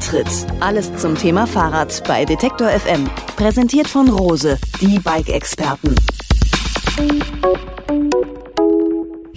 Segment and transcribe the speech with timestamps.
[0.00, 0.46] Antritt.
[0.60, 3.06] Alles zum Thema Fahrrad bei Detektor FM.
[3.36, 5.94] Präsentiert von Rose, die Bike-Experten.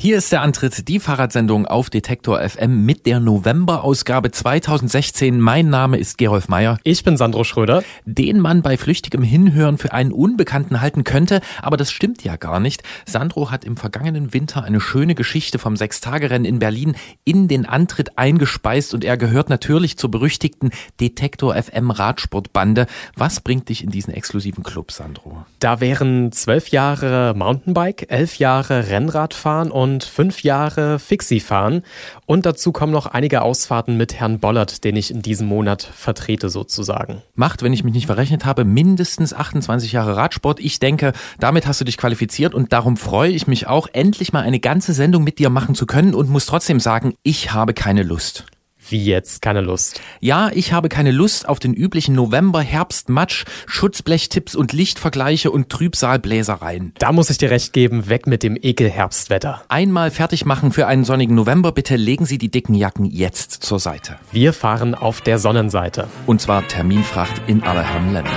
[0.03, 5.39] Hier ist der Antritt, die Fahrradsendung auf Detektor FM mit der November-Ausgabe 2016.
[5.39, 6.77] Mein Name ist Gerolf Meyer.
[6.83, 7.85] Ich bin Sandro Schröder.
[8.03, 12.59] Den man bei flüchtigem Hinhören für einen Unbekannten halten könnte, aber das stimmt ja gar
[12.59, 12.83] nicht.
[13.05, 18.17] Sandro hat im vergangenen Winter eine schöne Geschichte vom Sechstagerennen in Berlin in den Antritt
[18.17, 22.87] eingespeist und er gehört natürlich zur berüchtigten Detektor FM Radsportbande.
[23.15, 25.45] Was bringt dich in diesen exklusiven Club, Sandro?
[25.59, 31.83] Da wären zwölf Jahre Mountainbike, elf Jahre Rennradfahren und und fünf Jahre Fixie fahren.
[32.25, 36.49] Und dazu kommen noch einige Ausfahrten mit Herrn Bollert, den ich in diesem Monat vertrete
[36.49, 37.21] sozusagen.
[37.35, 40.59] Macht, wenn ich mich nicht verrechnet habe, mindestens 28 Jahre Radsport.
[40.59, 44.41] Ich denke, damit hast du dich qualifiziert und darum freue ich mich auch, endlich mal
[44.41, 48.03] eine ganze Sendung mit dir machen zu können und muss trotzdem sagen, ich habe keine
[48.03, 48.45] Lust.
[48.93, 49.41] Wie jetzt?
[49.41, 49.99] Keine Lust.
[50.19, 56.93] Ja, ich habe keine Lust auf den üblichen November-Herbst-Matsch, Schutzblechtipps und Lichtvergleiche und Trübsalbläsereien.
[56.99, 59.63] Da muss ich dir recht geben, weg mit dem Ekelherbstwetter.
[59.67, 63.79] Einmal fertig machen für einen sonnigen November, bitte legen Sie die dicken Jacken jetzt zur
[63.79, 64.19] Seite.
[64.31, 66.07] Wir fahren auf der Sonnenseite.
[66.27, 68.29] Und zwar Terminfracht in aller Herren Länder.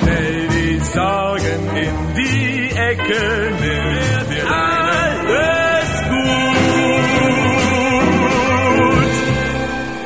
[0.00, 4.77] Stell die Sorgen in die Ecke, nimm dir alles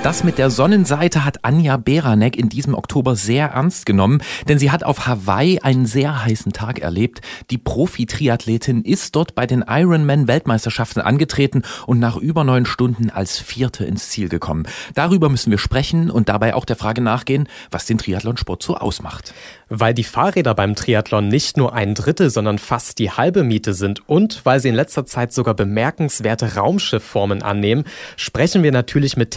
[0.03, 4.73] Das mit der Sonnenseite hat Anja Beranek in diesem Oktober sehr ernst genommen, denn sie
[4.73, 7.21] hat auf Hawaii einen sehr heißen Tag erlebt.
[7.53, 13.85] Die Profi-Triathletin ist dort bei den Ironman-Weltmeisterschaften angetreten und nach über neun Stunden als Vierte
[13.85, 14.65] ins Ziel gekommen.
[14.97, 19.33] Darüber müssen wir sprechen und dabei auch der Frage nachgehen, was den Triathlonsport so ausmacht.
[19.69, 24.07] Weil die Fahrräder beim Triathlon nicht nur ein Drittel, sondern fast die halbe Miete sind
[24.09, 27.85] und weil sie in letzter Zeit sogar bemerkenswerte Raumschiffformen annehmen,
[28.17, 29.31] sprechen wir natürlich mit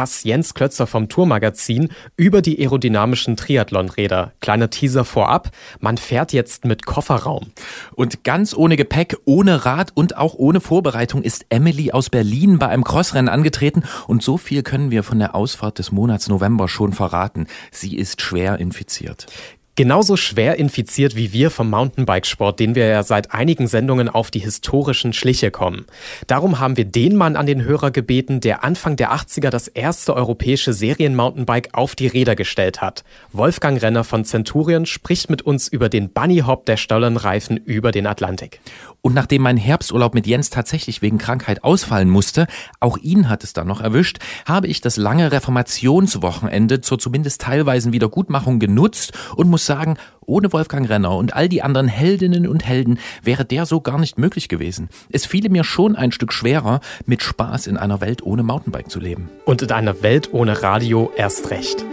[0.00, 4.32] Technik-Ass Jens Klötzer vom Tourmagazin über die aerodynamischen Triathlonräder.
[4.40, 7.52] Kleiner Teaser vorab, man fährt jetzt mit Kofferraum.
[7.94, 12.68] Und ganz ohne Gepäck, ohne Rad und auch ohne Vorbereitung ist Emily aus Berlin bei
[12.68, 16.92] einem Crossrennen angetreten und so viel können wir von der Ausfahrt des Monats November schon
[16.92, 17.46] verraten.
[17.70, 19.26] Sie ist schwer infiziert.
[19.76, 24.40] Genauso schwer infiziert wie wir vom Mountainbikesport, den wir ja seit einigen Sendungen auf die
[24.40, 25.86] historischen Schliche kommen.
[26.26, 30.14] Darum haben wir den Mann an den Hörer gebeten, der Anfang der 80er das erste
[30.14, 33.04] europäische Serien-Mountainbike auf die Räder gestellt hat.
[33.32, 38.06] Wolfgang Renner von Centurion spricht mit uns über den Bunny Hop der Stollenreifen über den
[38.06, 38.60] Atlantik.
[39.02, 42.46] Und nachdem mein Herbsturlaub mit Jens tatsächlich wegen Krankheit ausfallen musste,
[42.80, 47.92] auch ihn hat es dann noch erwischt, habe ich das lange Reformationswochenende zur zumindest teilweisen
[47.92, 49.96] Wiedergutmachung genutzt und muss sagen,
[50.26, 54.18] ohne Wolfgang Renner und all die anderen Heldinnen und Helden wäre der so gar nicht
[54.18, 54.88] möglich gewesen.
[55.10, 59.00] Es fiele mir schon ein Stück schwerer, mit Spaß in einer Welt ohne Mountainbike zu
[59.00, 59.28] leben.
[59.44, 61.84] Und in einer Welt ohne Radio erst recht.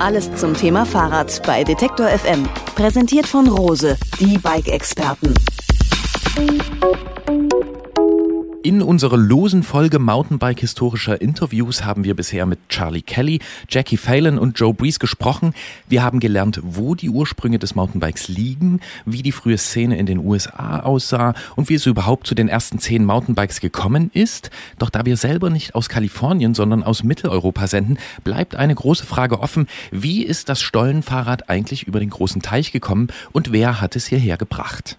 [0.00, 2.48] Alles zum Thema Fahrrad bei Detektor FM.
[2.74, 5.34] Präsentiert von Rose, die Bike-Experten.
[8.62, 13.38] In unserer losen Folge Mountainbike historischer Interviews haben wir bisher mit Charlie Kelly,
[13.70, 15.54] Jackie Phelan und Joe Breeze gesprochen.
[15.88, 20.18] Wir haben gelernt, wo die Ursprünge des Mountainbikes liegen, wie die frühe Szene in den
[20.18, 24.50] USA aussah und wie es überhaupt zu den ersten zehn Mountainbikes gekommen ist.
[24.78, 29.40] Doch da wir selber nicht aus Kalifornien, sondern aus Mitteleuropa senden, bleibt eine große Frage
[29.40, 29.68] offen.
[29.90, 34.36] Wie ist das Stollenfahrrad eigentlich über den großen Teich gekommen und wer hat es hierher
[34.36, 34.98] gebracht?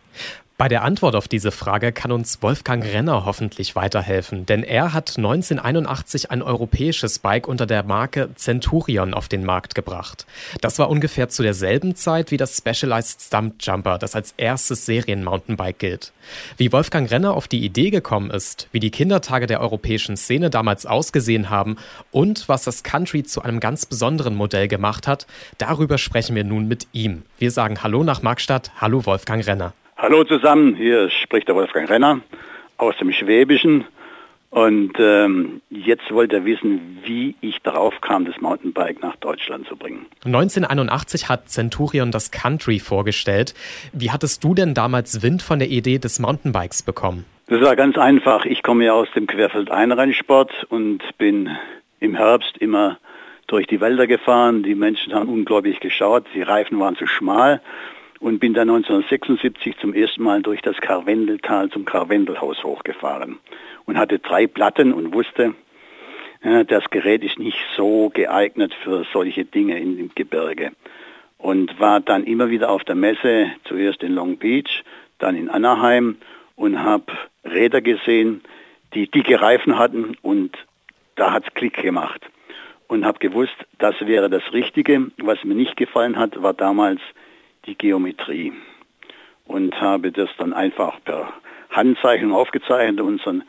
[0.62, 5.18] Bei der Antwort auf diese Frage kann uns Wolfgang Renner hoffentlich weiterhelfen, denn er hat
[5.18, 10.28] 1981 ein europäisches Bike unter der Marke Centurion auf den Markt gebracht.
[10.62, 15.80] Das war ungefähr zu derselben Zeit wie das Specialized Stump Jumper, das als erstes Serien-Mountainbike
[15.80, 16.14] gilt.
[16.58, 20.86] Wie Wolfgang Renner auf die Idee gekommen ist, wie die Kindertage der europäischen Szene damals
[20.86, 21.78] ausgesehen haben
[22.12, 25.26] und was das Country zu einem ganz besonderen Modell gemacht hat,
[25.58, 27.24] darüber sprechen wir nun mit ihm.
[27.40, 28.70] Wir sagen Hallo nach Markstadt.
[28.80, 29.74] Hallo Wolfgang Renner.
[30.02, 32.22] Hallo zusammen, hier spricht der Wolfgang Renner
[32.78, 33.86] aus dem Schwäbischen.
[34.50, 39.76] Und ähm, jetzt wollt ihr wissen, wie ich darauf kam, das Mountainbike nach Deutschland zu
[39.76, 40.08] bringen.
[40.26, 43.54] 1981 hat Centurion das Country vorgestellt.
[43.94, 47.24] Wie hattest du denn damals Wind von der Idee des Mountainbikes bekommen?
[47.46, 48.46] Das war ganz einfach.
[48.46, 51.48] Ich komme ja aus dem Querfeld-Einrennsport und bin
[52.00, 52.98] im Herbst immer
[53.46, 54.64] durch die Wälder gefahren.
[54.64, 56.26] Die Menschen haben unglaublich geschaut.
[56.34, 57.62] Die Reifen waren zu schmal
[58.22, 63.40] und bin dann 1976 zum ersten Mal durch das Karwendeltal zum Karwendelhaus hochgefahren
[63.86, 65.56] und hatte drei Platten und wusste,
[66.42, 70.72] das Gerät ist nicht so geeignet für solche Dinge in dem Gebirge.
[71.38, 74.84] Und war dann immer wieder auf der Messe, zuerst in Long Beach,
[75.18, 76.18] dann in Anaheim
[76.56, 77.12] und habe
[77.44, 78.42] Räder gesehen,
[78.94, 80.56] die dicke Reifen hatten und
[81.16, 82.22] da hat es Klick gemacht.
[82.88, 85.12] Und habe gewusst, das wäre das Richtige.
[85.18, 87.02] Was mir nicht gefallen hat, war damals
[87.66, 88.54] die Geometrie.
[89.46, 91.34] Und habe das dann einfach per
[91.70, 93.44] Handzeichnung aufgezeichnet unseren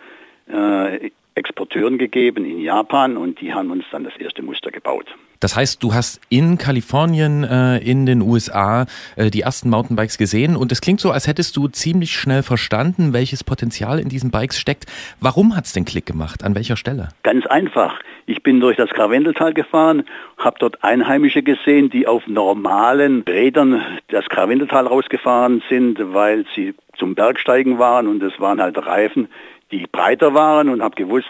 [0.49, 5.07] äh, Exporteuren gegeben in Japan und die haben uns dann das erste Muster gebaut.
[5.43, 8.87] Das heißt, du hast in Kalifornien, äh, in den USA,
[9.17, 13.13] äh, die ersten Mountainbikes gesehen und es klingt so, als hättest du ziemlich schnell verstanden,
[13.13, 14.87] welches Potenzial in diesen Bikes steckt.
[15.21, 16.45] Warum hat es den Klick gemacht?
[16.45, 17.09] An welcher Stelle?
[17.25, 17.99] Ganz einfach.
[18.27, 20.05] Ich bin durch das Karwendeltal gefahren,
[20.39, 27.17] habe dort Einheimische gesehen, die auf normalen Rädern das Karwendeltal rausgefahren sind, weil sie zum
[27.17, 29.27] Bergsteigen waren und es waren halt Reifen,
[29.73, 31.27] die breiter waren und habe gewusst,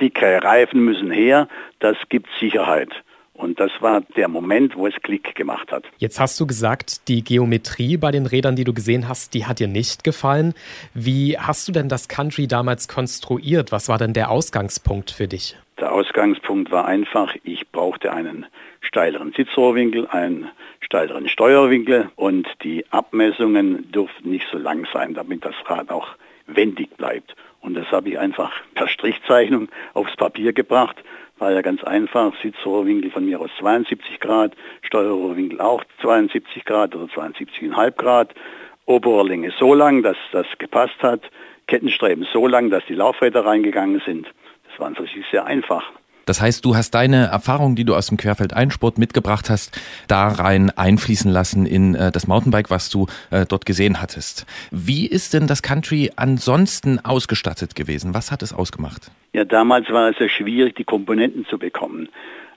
[0.00, 1.48] dicke Reifen müssen her,
[1.80, 2.92] das gibt Sicherheit.
[3.36, 5.84] Und das war der Moment, wo es Klick gemacht hat.
[5.98, 9.60] Jetzt hast du gesagt, die Geometrie bei den Rädern, die du gesehen hast, die hat
[9.60, 10.54] dir nicht gefallen.
[10.94, 13.72] Wie hast du denn das Country damals konstruiert?
[13.72, 15.56] Was war denn der Ausgangspunkt für dich?
[15.78, 18.46] Der Ausgangspunkt war einfach, ich brauchte einen
[18.80, 20.48] steileren Sitzrohrwinkel, einen
[20.80, 26.08] steileren Steuerwinkel und die Abmessungen durften nicht so lang sein, damit das Rad auch
[26.46, 27.34] wendig bleibt.
[27.60, 30.96] Und das habe ich einfach per Strichzeichnung aufs Papier gebracht.
[31.38, 34.52] War ja ganz einfach, Sitzrohrwinkel von mir aus 72 Grad,
[34.82, 38.34] Steuerrohrwinkel auch 72 Grad oder 72,5 Grad,
[38.86, 41.20] Oberrohrlänge so lang, dass das gepasst hat,
[41.66, 44.32] Kettenstreben so lang, dass die Laufräder reingegangen sind.
[44.68, 45.92] Das war natürlich sehr einfach.
[46.26, 50.70] Das heißt, du hast deine Erfahrung, die du aus dem Querfeldeinsport mitgebracht hast, da rein
[50.70, 54.44] einfließen lassen in äh, das Mountainbike, was du äh, dort gesehen hattest.
[54.72, 58.12] Wie ist denn das Country ansonsten ausgestattet gewesen?
[58.12, 59.10] Was hat es ausgemacht?
[59.32, 62.08] Ja, damals war es ja schwierig, die Komponenten zu bekommen.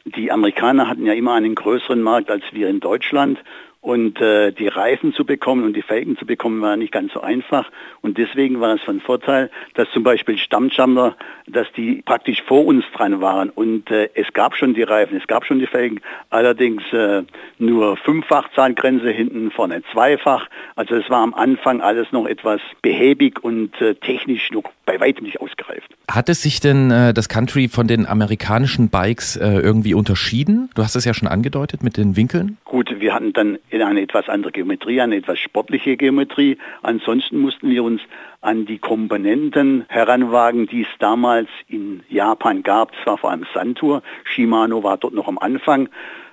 [0.05, 3.37] Die Amerikaner hatten ja immer einen größeren Markt als wir in Deutschland
[3.81, 7.21] und äh, die Reifen zu bekommen und die Felgen zu bekommen war nicht ganz so
[7.21, 7.71] einfach.
[8.01, 11.15] Und deswegen war es von Vorteil, dass zum Beispiel Stammjumper,
[11.47, 13.49] dass die praktisch vor uns dran waren.
[13.49, 17.23] Und äh, es gab schon die Reifen, es gab schon die Felgen, allerdings äh,
[17.57, 20.47] nur fünffach Zahngrenze, hinten vorne zweifach.
[20.75, 25.23] Also es war am Anfang alles noch etwas behäbig und äh, technisch noch bei weitem
[25.23, 25.87] nicht ausgereift.
[26.09, 30.69] Hat es sich denn äh, das Country von den amerikanischen Bikes äh, irgendwie unterschieden?
[30.75, 32.57] Du hast es ja schon angedeutet mit den Winkeln.
[32.65, 36.57] Gut, wir hatten dann in eine etwas andere Geometrie, eine etwas sportliche Geometrie.
[36.81, 38.01] Ansonsten mussten wir uns
[38.41, 42.91] an die Komponenten heranwagen, die es damals in Japan gab.
[42.93, 44.01] Das war vor allem Santur.
[44.23, 45.89] Shimano war dort noch am Anfang.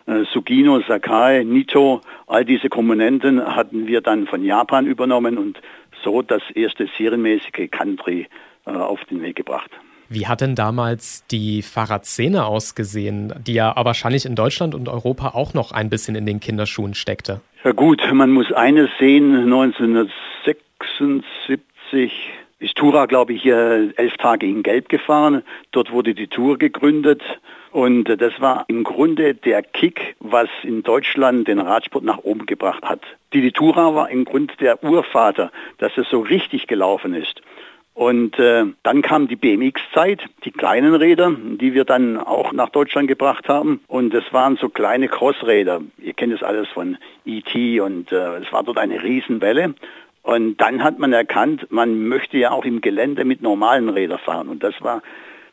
[0.06, 5.60] Äh, Sugino, Sakai, Nito, all diese Komponenten hatten wir dann von Japan übernommen und
[6.04, 8.28] so das erste serienmäßige Country
[8.66, 9.70] äh, auf den Weg gebracht.
[10.08, 15.54] Wie hat denn damals die Fahrradszene ausgesehen, die ja wahrscheinlich in Deutschland und Europa auch
[15.54, 17.40] noch ein bisschen in den Kinderschuhen steckte?
[17.64, 22.12] Ja gut, man muss eines sehen, 1976
[22.58, 25.42] ist Tura, glaube ich, elf Tage in Gelb gefahren.
[25.72, 27.22] Dort wurde die Tour gegründet.
[27.70, 32.82] Und das war im Grunde der Kick, was in Deutschland den Radsport nach oben gebracht
[32.82, 33.00] hat.
[33.34, 37.42] Die Litura war im Grunde der Urvater, dass es so richtig gelaufen ist.
[37.96, 43.08] Und äh, dann kam die BMX-Zeit, die kleinen Räder, die wir dann auch nach Deutschland
[43.08, 43.80] gebracht haben.
[43.88, 45.80] Und das waren so kleine Crossräder.
[45.96, 49.74] Ihr kennt das alles von ET und äh, es war dort eine Riesenwelle.
[50.22, 54.48] Und dann hat man erkannt, man möchte ja auch im Gelände mit normalen Rädern fahren.
[54.48, 55.00] Und das war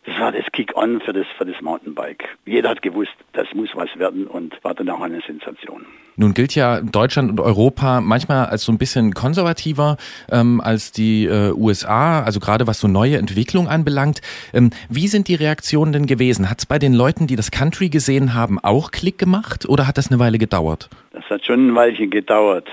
[0.05, 2.25] das war das Kick-on für das, für das Mountainbike.
[2.45, 5.85] Jeder hat gewusst, das muss was werden und war dann auch eine Sensation.
[6.15, 9.97] Nun gilt ja Deutschland und Europa manchmal als so ein bisschen konservativer
[10.31, 14.21] ähm, als die äh, USA, also gerade was so neue Entwicklungen anbelangt.
[14.53, 16.49] Ähm, wie sind die Reaktionen denn gewesen?
[16.49, 19.97] Hat es bei den Leuten, die das Country gesehen haben, auch Klick gemacht oder hat
[19.97, 20.89] das eine Weile gedauert?
[21.13, 22.67] Das hat schon ein Weilchen gedauert.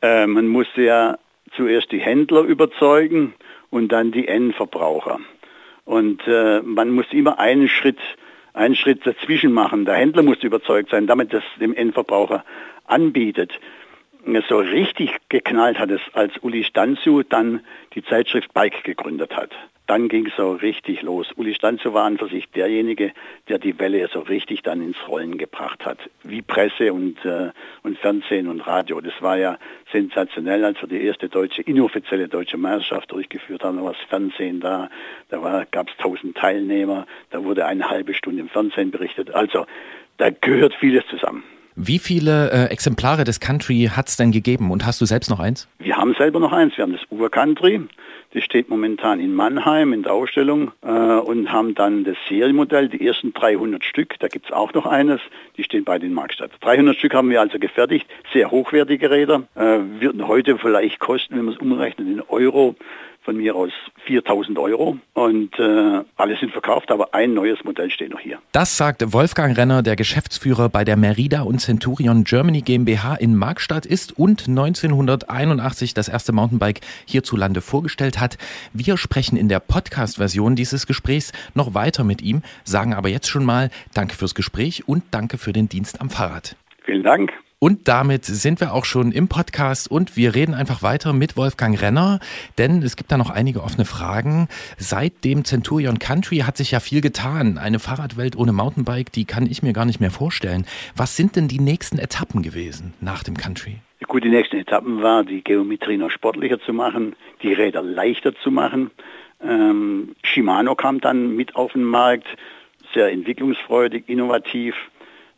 [0.00, 1.18] Äh, man musste ja
[1.56, 3.34] zuerst die Händler überzeugen
[3.70, 5.18] und dann die Endverbraucher.
[5.88, 7.96] Und äh, man musste immer einen Schritt
[8.52, 9.86] einen Schritt dazwischen machen.
[9.86, 12.44] Der Händler muss überzeugt sein, damit das dem Endverbraucher
[12.84, 13.52] anbietet.
[14.48, 17.60] So richtig geknallt hat es, als Uli Stanzu dann
[17.94, 19.50] die Zeitschrift Bike gegründet hat
[19.88, 21.32] dann ging es so richtig los.
[21.36, 23.12] Uli Stanzo war an für sich derjenige,
[23.48, 25.98] der die Welle so richtig dann ins Rollen gebracht hat.
[26.22, 27.50] Wie Presse und, äh,
[27.82, 29.00] und Fernsehen und Radio.
[29.00, 29.58] Das war ja
[29.90, 33.78] sensationell, als wir die erste deutsche, inoffizielle deutsche Meisterschaft durchgeführt haben.
[33.78, 34.90] Da war das Fernsehen da,
[35.30, 39.34] da gab es tausend Teilnehmer, da wurde eine halbe Stunde im Fernsehen berichtet.
[39.34, 39.64] Also
[40.18, 41.44] da gehört vieles zusammen.
[41.80, 45.38] Wie viele äh, Exemplare des Country hat es denn gegeben und hast du selbst noch
[45.38, 45.68] eins?
[45.78, 46.76] Wir haben selber noch eins.
[46.76, 47.80] Wir haben das Ur Country.
[48.34, 53.06] Das steht momentan in Mannheim in der Ausstellung äh, und haben dann das Serienmodell, die
[53.06, 55.20] ersten 300 Stück, da gibt es auch noch eines,
[55.56, 56.50] die stehen bei den Marktstadt.
[56.62, 61.44] 300 Stück haben wir also gefertigt, sehr hochwertige Räder, äh, würden heute vielleicht kosten, wenn
[61.44, 62.74] man es umrechnet in Euro,
[63.28, 63.72] von mir aus
[64.06, 68.38] 4000 Euro und äh, alle sind verkauft, aber ein neues Modell steht noch hier.
[68.52, 73.84] Das sagt Wolfgang Renner, der Geschäftsführer bei der Merida und Centurion Germany GmbH in Markstadt
[73.84, 78.38] ist und 1981 das erste Mountainbike hierzulande vorgestellt hat.
[78.72, 83.44] Wir sprechen in der Podcast-Version dieses Gesprächs noch weiter mit ihm, sagen aber jetzt schon
[83.44, 86.56] mal Danke fürs Gespräch und danke für den Dienst am Fahrrad.
[86.86, 87.30] Vielen Dank.
[87.60, 91.80] Und damit sind wir auch schon im Podcast und wir reden einfach weiter mit Wolfgang
[91.82, 92.20] Renner,
[92.56, 94.46] denn es gibt da noch einige offene Fragen.
[94.76, 97.58] Seit dem Centurion Country hat sich ja viel getan.
[97.58, 100.66] Eine Fahrradwelt ohne Mountainbike, die kann ich mir gar nicht mehr vorstellen.
[100.94, 103.78] Was sind denn die nächsten Etappen gewesen nach dem Country?
[104.06, 108.52] Gut, die nächsten Etappen war, die Geometrie noch sportlicher zu machen, die Räder leichter zu
[108.52, 108.92] machen.
[109.42, 112.28] Ähm, Shimano kam dann mit auf den Markt,
[112.94, 114.76] sehr entwicklungsfreudig, innovativ.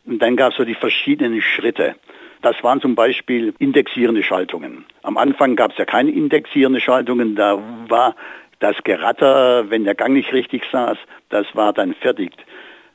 [0.05, 1.95] Und dann gab es so die verschiedenen Schritte.
[2.41, 4.85] Das waren zum Beispiel indexierende Schaltungen.
[5.03, 8.15] Am Anfang gab es ja keine indexierende Schaltungen, da war
[8.59, 10.97] das Geratter, wenn der Gang nicht richtig saß,
[11.29, 12.33] das war dann fertig.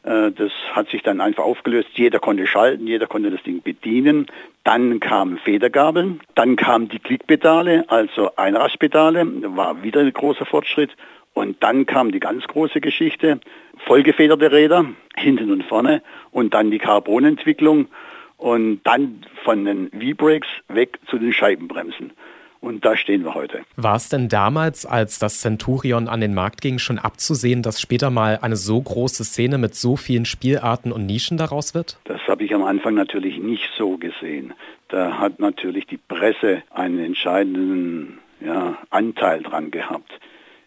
[0.07, 1.89] Äh, das hat sich dann einfach aufgelöst.
[1.95, 4.27] Jeder konnte schalten, jeder konnte das Ding bedienen.
[4.65, 9.27] Dann kamen Federgabeln, dann kamen die Klickpedale, also Einrastpedale,
[9.57, 10.97] war wieder ein großer Fortschritt.
[11.35, 13.41] Und dann kam die ganz große Geschichte,
[13.85, 14.87] vollgefederte Räder,
[15.17, 17.89] hinten und vorne, und dann die Carbonentwicklung
[18.37, 22.13] und dann von den V-Brakes weg zu den Scheibenbremsen.
[22.61, 23.61] Und da stehen wir heute.
[23.77, 28.11] War es denn damals, als das Centurion an den Markt ging, schon abzusehen, dass später
[28.11, 31.99] mal eine so große Szene mit so vielen Spielarten und Nischen daraus wird?
[32.05, 34.53] Das habe ich am Anfang natürlich nicht so gesehen.
[34.89, 40.19] Da hat natürlich die Presse einen entscheidenden ja, Anteil dran gehabt.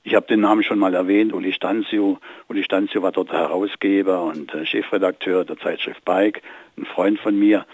[0.03, 2.19] Ich habe den Namen schon mal erwähnt, Uli Stanzio.
[2.47, 6.41] Uli Stanzio war dort Herausgeber und äh, Chefredakteur der Zeitschrift Bike,
[6.77, 7.65] ein Freund von mir.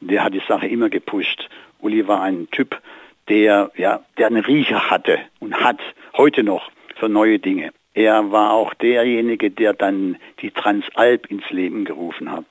[0.00, 1.48] Der hat die Sache immer gepusht.
[1.80, 2.80] Uli war ein Typ,
[3.28, 5.78] der, ja, der einen Riecher hatte und hat
[6.16, 7.72] heute noch für neue Dinge.
[7.94, 12.46] Er war auch derjenige, der dann die Transalp ins Leben gerufen hat.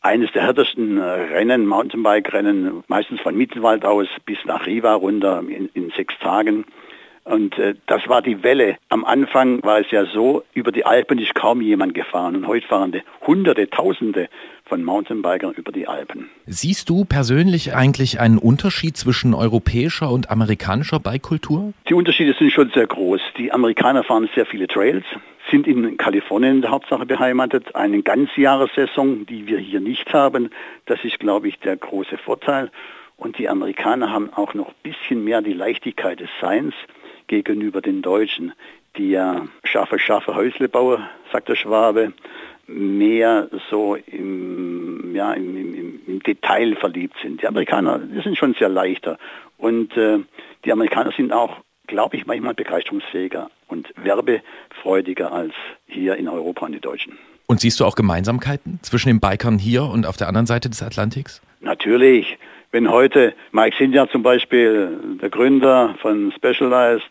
[0.00, 5.68] Eines der härtesten äh, Rennen, Mountainbike-Rennen, meistens von Mittelwald aus bis nach Riva runter in,
[5.74, 6.64] in sechs Tagen.
[7.28, 8.76] Und äh, das war die Welle.
[8.88, 12.36] Am Anfang war es ja so, über die Alpen ist kaum jemand gefahren.
[12.36, 12.94] Und heute fahren
[13.26, 14.28] Hunderte, Tausende
[14.64, 16.30] von Mountainbikern über die Alpen.
[16.46, 21.74] Siehst du persönlich eigentlich einen Unterschied zwischen europäischer und amerikanischer Bikekultur?
[21.88, 23.20] Die Unterschiede sind schon sehr groß.
[23.36, 25.04] Die Amerikaner fahren sehr viele Trails,
[25.50, 30.48] sind in Kalifornien in der Hauptsache beheimatet, eine Ganzjahressaison, die wir hier nicht haben.
[30.86, 32.70] Das ist, glaube ich, der große Vorteil.
[33.18, 36.72] Und die Amerikaner haben auch noch ein bisschen mehr die Leichtigkeit des Seins
[37.28, 38.52] gegenüber den Deutschen,
[38.96, 42.12] die ja scharfe, scharfe Häusle bauen, sagt der Schwabe,
[42.66, 47.40] mehr so im, ja, im, im, im, Detail verliebt sind.
[47.40, 49.18] Die Amerikaner, die sind schon sehr leichter.
[49.56, 50.18] Und äh,
[50.64, 51.56] die Amerikaner sind auch,
[51.86, 55.54] glaube ich, manchmal begeisterungsfähiger und werbefreudiger als
[55.86, 57.16] hier in Europa und die Deutschen.
[57.46, 60.82] Und siehst du auch Gemeinsamkeiten zwischen den Bikern hier und auf der anderen Seite des
[60.82, 61.40] Atlantiks?
[61.60, 62.38] Natürlich.
[62.70, 67.08] Wenn heute Mike Sinja zum Beispiel, der Gründer von Specialized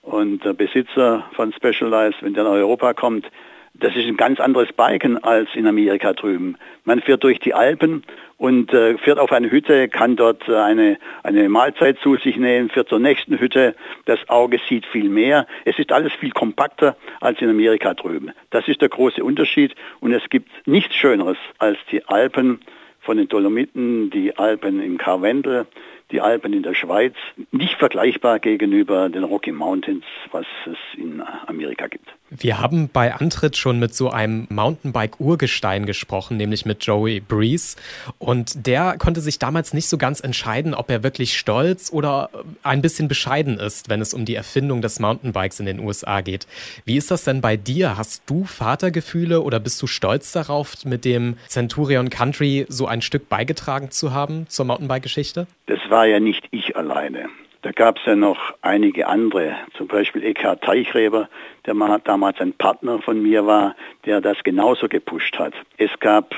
[0.00, 3.30] und der Besitzer von Specialized, wenn der nach Europa kommt,
[3.74, 6.56] das ist ein ganz anderes Biken als in Amerika drüben.
[6.84, 8.04] Man fährt durch die Alpen
[8.38, 12.70] und äh, fährt auf eine Hütte, kann dort äh, eine, eine Mahlzeit zu sich nehmen,
[12.70, 13.74] fährt zur nächsten Hütte.
[14.06, 15.46] Das Auge sieht viel mehr.
[15.66, 18.30] Es ist alles viel kompakter als in Amerika drüben.
[18.48, 22.60] Das ist der große Unterschied und es gibt nichts Schöneres als die Alpen
[23.06, 25.66] von den Dolomiten, die Alpen im Karwendel,
[26.12, 27.14] die Alpen in der Schweiz,
[27.50, 32.08] nicht vergleichbar gegenüber den Rocky Mountains, was es in Amerika gibt.
[32.30, 37.76] Wir haben bei Antritt schon mit so einem Mountainbike-Urgestein gesprochen, nämlich mit Joey Breeze.
[38.18, 42.30] Und der konnte sich damals nicht so ganz entscheiden, ob er wirklich stolz oder
[42.64, 46.48] ein bisschen bescheiden ist, wenn es um die Erfindung des Mountainbikes in den USA geht.
[46.84, 47.96] Wie ist das denn bei dir?
[47.96, 53.28] Hast du Vatergefühle oder bist du stolz darauf, mit dem Centurion Country so ein Stück
[53.28, 55.46] beigetragen zu haben zur Mountainbike-Geschichte?
[55.66, 57.28] Das war ja nicht ich alleine.
[57.62, 61.28] Da gab es ja noch einige andere, zum Beispiel Eckhard Teichreber,
[61.64, 61.74] der
[62.04, 63.74] damals ein Partner von mir war,
[64.04, 65.54] der das genauso gepusht hat.
[65.76, 66.34] Es gab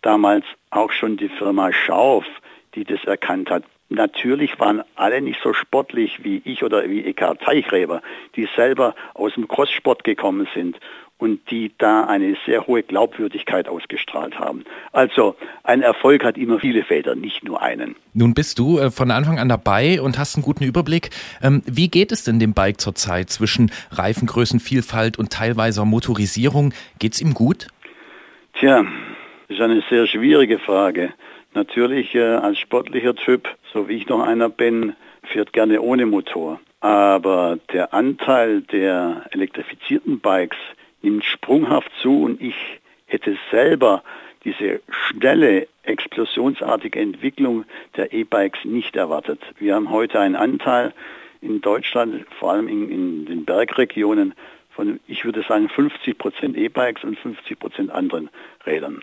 [0.00, 2.24] damals auch schon die Firma Schauf,
[2.74, 3.64] die das erkannt hat.
[3.90, 8.02] Natürlich waren alle nicht so sportlich wie ich oder wie Eckhard Teichreber,
[8.34, 10.80] die selber aus dem Crosssport gekommen sind
[11.22, 14.64] und die da eine sehr hohe Glaubwürdigkeit ausgestrahlt haben.
[14.90, 17.94] Also ein Erfolg hat immer viele Väter, nicht nur einen.
[18.12, 21.10] Nun bist du äh, von Anfang an dabei und hast einen guten Überblick.
[21.40, 26.74] Ähm, wie geht es denn dem Bike zurzeit zwischen Reifengrößenvielfalt und teilweiser Motorisierung?
[26.98, 27.68] Geht es ihm gut?
[28.54, 28.84] Tja,
[29.46, 31.12] das ist eine sehr schwierige Frage.
[31.54, 36.58] Natürlich äh, als sportlicher Typ, so wie ich noch einer bin, fährt gerne ohne Motor.
[36.80, 40.58] Aber der Anteil der elektrifizierten Bikes
[41.02, 42.54] nimmt sprunghaft zu und ich
[43.06, 44.02] hätte selber
[44.44, 47.64] diese schnelle, explosionsartige Entwicklung
[47.96, 49.40] der E-Bikes nicht erwartet.
[49.58, 50.92] Wir haben heute einen Anteil
[51.40, 54.34] in Deutschland, vor allem in, in den Bergregionen,
[54.70, 58.30] von, ich würde sagen, 50 Prozent E-Bikes und 50 Prozent anderen
[58.64, 59.02] Rädern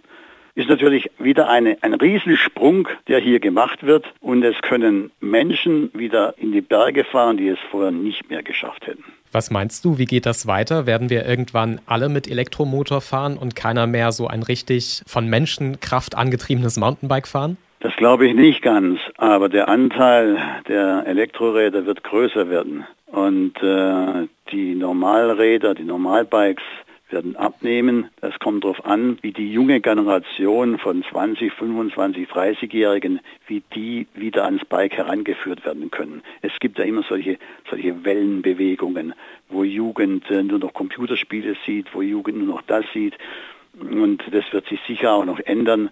[0.56, 4.06] ist natürlich wieder eine, ein Riesensprung, der hier gemacht wird.
[4.20, 8.88] Und es können Menschen wieder in die Berge fahren, die es vorher nicht mehr geschafft
[8.88, 9.03] hätten.
[9.32, 10.88] Was meinst du, wie geht das weiter?
[10.88, 16.15] Werden wir irgendwann alle mit Elektromotor fahren und keiner mehr so ein richtig von Menschenkraft
[16.15, 17.58] angetriebenes Mountainbike fahren?
[17.82, 20.38] Das glaube ich nicht ganz, aber der Anteil
[20.68, 22.86] der Elektroräder wird größer werden.
[23.06, 26.63] Und äh, die Normalräder, die Normalbikes
[27.12, 28.10] werden abnehmen.
[28.22, 34.45] Das kommt darauf an, wie die junge Generation von 20, 25, 30-Jährigen, wie die wieder
[34.45, 36.22] ans Bike herangeführt werden können.
[36.41, 37.38] Es gibt ja immer solche,
[37.69, 39.13] solche Wellenbewegungen,
[39.50, 43.17] wo Jugend äh, nur noch Computerspiele sieht, wo Jugend nur noch das sieht.
[43.80, 45.89] Und das wird sich sicher auch noch ändern.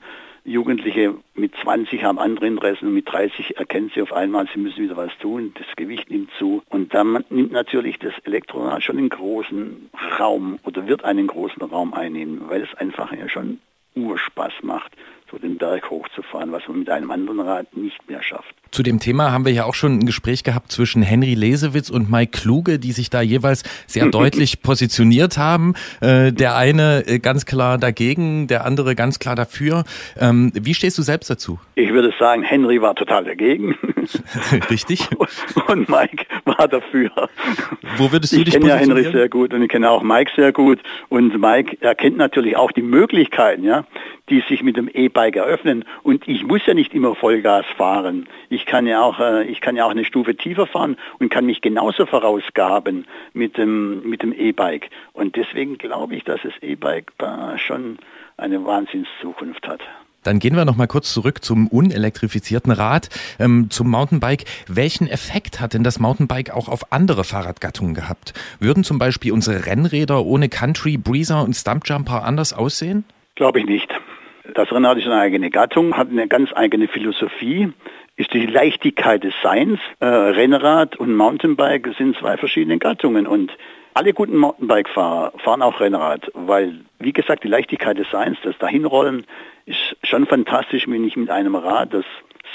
[0.47, 4.81] Jugendliche mit 20 haben andere Interessen und mit 30 erkennen sie auf einmal, sie müssen
[4.81, 5.53] wieder was tun.
[5.55, 6.63] Das Gewicht nimmt zu.
[6.69, 11.93] Und dann nimmt natürlich das Elektrorad schon einen großen Raum oder wird einen großen Raum
[11.93, 13.60] einnehmen, weil es einfach ja schon
[13.95, 14.93] Urspaß macht
[15.31, 18.53] so den Berg hochzufahren, was man mit einem anderen Rad nicht mehr schafft.
[18.71, 22.11] Zu dem Thema haben wir ja auch schon ein Gespräch gehabt zwischen Henry Lesewitz und
[22.11, 25.73] Mike Kluge, die sich da jeweils sehr deutlich positioniert haben.
[26.01, 29.83] Äh, der eine äh, ganz klar dagegen, der andere ganz klar dafür.
[30.19, 31.59] Ähm, wie stehst du selbst dazu?
[31.75, 33.77] Ich würde sagen, Henry war total dagegen.
[34.69, 35.07] Richtig.
[35.67, 37.11] Und Mike war dafür.
[37.97, 40.01] Wo würdest du ich dich Ich kenne ja Henry sehr gut und ich kenne auch
[40.01, 40.79] Mike sehr gut.
[41.09, 43.85] Und Mike erkennt natürlich auch die Möglichkeiten, ja,
[44.29, 44.87] die sich mit dem
[45.17, 45.84] E-Bike eröffnen.
[46.03, 48.27] Und ich muss ja nicht immer Vollgas fahren.
[48.49, 51.47] Ich kann ja auch, äh, ich kann ja auch eine Stufe tiefer fahren und kann
[51.47, 54.89] mich genauso vorausgaben mit dem, mit dem E-Bike.
[55.13, 57.12] Und deswegen glaube ich, dass das E-Bike
[57.58, 57.97] schon
[58.38, 59.82] eine Wahnsinnszukunft hat.
[60.23, 64.45] Dann gehen wir noch mal kurz zurück zum unelektrifizierten Rad, ähm, zum Mountainbike.
[64.67, 68.34] Welchen Effekt hat denn das Mountainbike auch auf andere Fahrradgattungen gehabt?
[68.60, 73.06] Würden zum Beispiel unsere Rennräder ohne Country, Breezer und Stumpjumper anders aussehen?
[73.36, 73.89] Glaube ich nicht.
[74.53, 77.71] Das Rennrad ist eine eigene Gattung, hat eine ganz eigene Philosophie,
[78.15, 79.79] ist die Leichtigkeit des Seins.
[79.99, 83.51] Äh, Rennrad und Mountainbike sind zwei verschiedene Gattungen und
[83.93, 89.25] alle guten Mountainbike-Fahrer fahren auch Rennrad, weil, wie gesagt, die Leichtigkeit des Seins, das Dahinrollen,
[89.65, 92.05] ist schon fantastisch, wenn ich mit einem Rad, das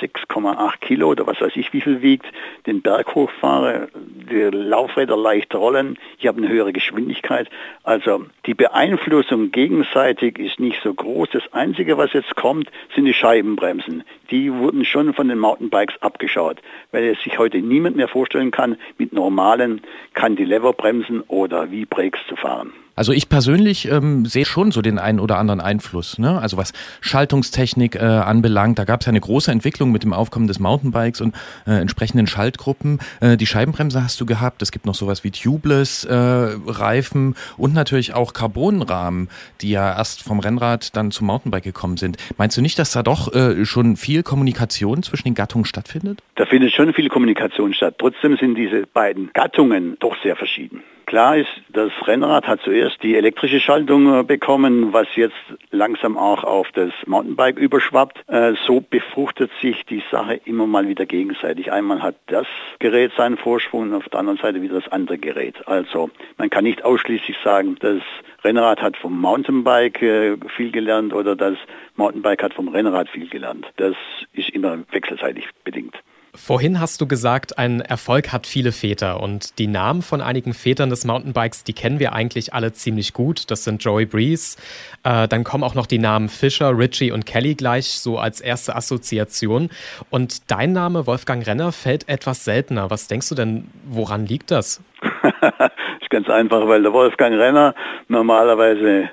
[0.02, 2.26] 6,8 Kilo oder was weiß ich wie viel wiegt,
[2.66, 7.48] den Berg hochfahre, die Laufräder leicht rollen, ich habe eine höhere Geschwindigkeit.
[7.84, 11.30] Also die Beeinflussung gegenseitig ist nicht so groß.
[11.32, 14.04] Das Einzige, was jetzt kommt, sind die Scheibenbremsen.
[14.30, 16.58] Die wurden schon von den Mountainbikes abgeschaut,
[16.90, 19.82] weil es sich heute niemand mehr vorstellen kann, mit normalen
[20.14, 22.72] Cantilever-Bremsen oder V-Brakes zu fahren.
[22.94, 26.18] Also ich persönlich ähm, sehe schon so den einen oder anderen Einfluss.
[26.18, 26.38] Ne?
[26.40, 30.46] Also was Schaltungstechnik äh, anbelangt, da gab es ja eine große Entwicklung mit dem Aufkommen
[30.46, 31.35] des Mountainbikes und
[31.66, 33.00] äh, entsprechenden Schaltgruppen.
[33.20, 34.62] Äh, die Scheibenbremse hast du gehabt.
[34.62, 39.28] Es gibt noch sowas wie Tubeless äh, Reifen und natürlich auch Carbonrahmen,
[39.61, 42.16] die ja erst vom Rennrad dann zum Mountainbike gekommen sind.
[42.37, 46.22] Meinst du nicht, dass da doch äh, schon viel Kommunikation zwischen den Gattungen stattfindet?
[46.35, 47.96] Da findet schon viel Kommunikation statt.
[47.98, 50.83] Trotzdem sind diese beiden Gattungen doch sehr verschieden.
[51.06, 55.36] Klar ist, das Rennrad hat zuerst die elektrische Schaltung äh, bekommen, was jetzt
[55.70, 58.24] langsam auch auf das Mountainbike überschwappt.
[58.28, 61.72] Äh, so befruchtet sich die Sache immer mal wieder gegenseitig.
[61.72, 62.46] Einmal hat das
[62.78, 65.66] Gerät seinen Vorsprung und auf der anderen Seite wieder das andere Gerät.
[65.66, 68.02] Also man kann nicht ausschließlich sagen, das
[68.44, 71.56] Rennrad hat vom Mountainbike äh, viel gelernt oder das
[71.96, 73.66] Mountainbike hat vom Rennrad viel gelernt.
[73.76, 73.96] Das
[74.32, 75.96] ist immer wechselseitig bedingt.
[76.35, 80.88] Vorhin hast du gesagt, ein Erfolg hat viele Väter und die Namen von einigen Vätern
[80.88, 83.51] des Mountainbikes, die kennen wir eigentlich alle ziemlich gut.
[83.51, 84.57] Das sind Joey Breeze.
[85.05, 88.75] Äh, dann kommen auch noch die Namen Fischer, Ritchie und Kelly gleich so als erste
[88.75, 89.68] Assoziation.
[90.09, 92.88] Und dein Name, Wolfgang Renner, fällt etwas seltener.
[92.88, 94.83] Was denkst du denn, woran liegt das?
[96.01, 97.75] ist ganz einfach, weil der Wolfgang Renner
[98.09, 99.11] normalerweise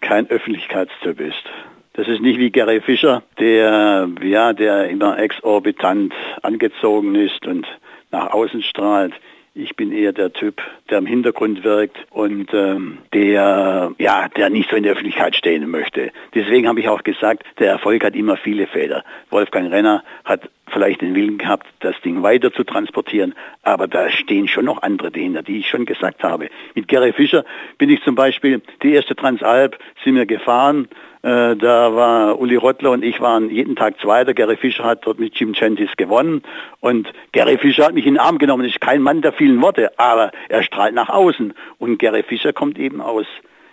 [0.00, 1.44] kein Öffentlichkeitstyp ist.
[1.94, 7.66] Das ist nicht wie Gary Fischer, der, ja, der immer exorbitant angezogen ist und
[8.12, 9.12] nach außen strahlt.
[9.52, 14.70] Ich bin eher der Typ, der im Hintergrund wirkt und ähm, der, ja, der nicht
[14.70, 16.12] so in der Öffentlichkeit stehen möchte.
[16.32, 19.02] Deswegen habe ich auch gesagt, der Erfolg hat immer viele Feder.
[19.28, 24.46] Wolfgang Renner hat vielleicht den Willen gehabt, das Ding weiter zu transportieren, aber da stehen
[24.46, 26.48] schon noch andere dahinter, die ich schon gesagt habe.
[26.76, 27.44] Mit Gary Fischer
[27.76, 30.88] bin ich zum Beispiel die erste Transalp, sind wir gefahren,
[31.22, 34.32] äh, da war Uli Rottler und ich waren jeden Tag Zweiter.
[34.32, 36.42] Gary Fischer hat dort mit Jim Chantis gewonnen.
[36.80, 38.64] Und Gary Fischer hat mich in den Arm genommen.
[38.64, 41.52] Ist kein Mann der vielen Worte, aber er strahlt nach außen.
[41.78, 43.26] Und Gary Fischer kommt eben aus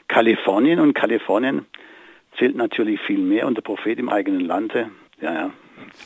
[0.07, 1.65] Kalifornien und Kalifornien
[2.37, 4.89] zählt natürlich viel mehr und der Prophet im eigenen Lande.
[5.21, 5.49] Ja, ja,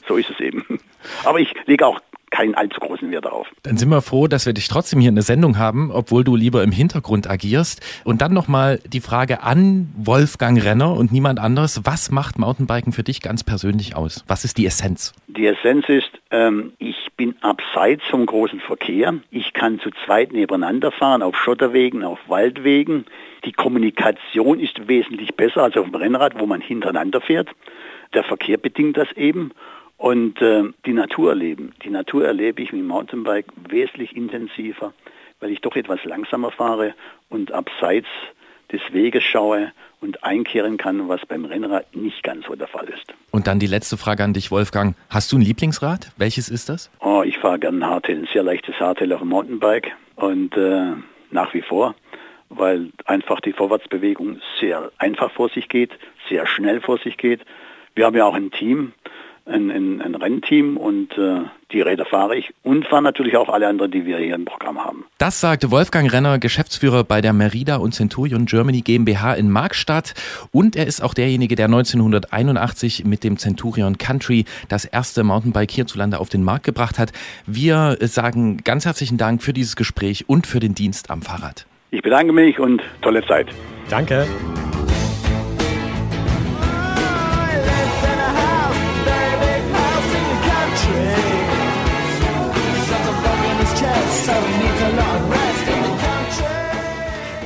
[0.07, 0.63] so ist es eben.
[1.25, 1.99] Aber ich lege auch
[2.31, 3.47] keinen allzu großen Wert darauf.
[3.63, 6.35] Dann sind wir froh, dass wir dich trotzdem hier in der Sendung haben, obwohl du
[6.35, 7.81] lieber im Hintergrund agierst.
[8.03, 11.81] Und dann nochmal die Frage an Wolfgang Renner und niemand anderes.
[11.83, 14.23] Was macht Mountainbiken für dich ganz persönlich aus?
[14.27, 15.13] Was ist die Essenz?
[15.27, 19.13] Die Essenz ist, ähm, ich bin abseits vom großen Verkehr.
[19.29, 23.05] Ich kann zu zweit nebeneinander fahren, auf Schotterwegen, auf Waldwegen.
[23.45, 27.49] Die Kommunikation ist wesentlich besser als auf dem Rennrad, wo man hintereinander fährt.
[28.13, 29.51] Der Verkehr bedingt das eben
[30.01, 31.73] und äh, die Natur erleben.
[31.83, 34.93] Die Natur erlebe ich mit dem Mountainbike wesentlich intensiver,
[35.39, 36.95] weil ich doch etwas langsamer fahre
[37.29, 38.07] und abseits
[38.71, 43.13] des Weges schaue und einkehren kann, was beim Rennrad nicht ganz so der Fall ist.
[43.29, 44.95] Und dann die letzte Frage an dich, Wolfgang.
[45.07, 46.11] Hast du ein Lieblingsrad?
[46.17, 46.89] Welches ist das?
[46.99, 50.93] Oh, ich fahre gerne ein Hardtail, ein sehr leichtes Hardtail auf dem Mountainbike und äh,
[51.29, 51.93] nach wie vor,
[52.49, 55.91] weil einfach die Vorwärtsbewegung sehr einfach vor sich geht,
[56.27, 57.41] sehr schnell vor sich geht.
[57.93, 58.93] Wir haben ja auch ein Team,
[59.45, 63.67] ein, ein, ein Rennteam und äh, die Räder fahre ich und fahre natürlich auch alle
[63.67, 65.05] anderen, die wir hier im Programm haben.
[65.17, 70.13] Das sagte Wolfgang Renner, Geschäftsführer bei der Merida und Centurion Germany GmbH in Markstadt.
[70.51, 76.19] Und er ist auch derjenige, der 1981 mit dem Centurion Country das erste Mountainbike hierzulande
[76.19, 77.11] auf den Markt gebracht hat.
[77.45, 81.65] Wir sagen ganz herzlichen Dank für dieses Gespräch und für den Dienst am Fahrrad.
[81.91, 83.47] Ich bedanke mich und tolle Zeit.
[83.89, 84.25] Danke.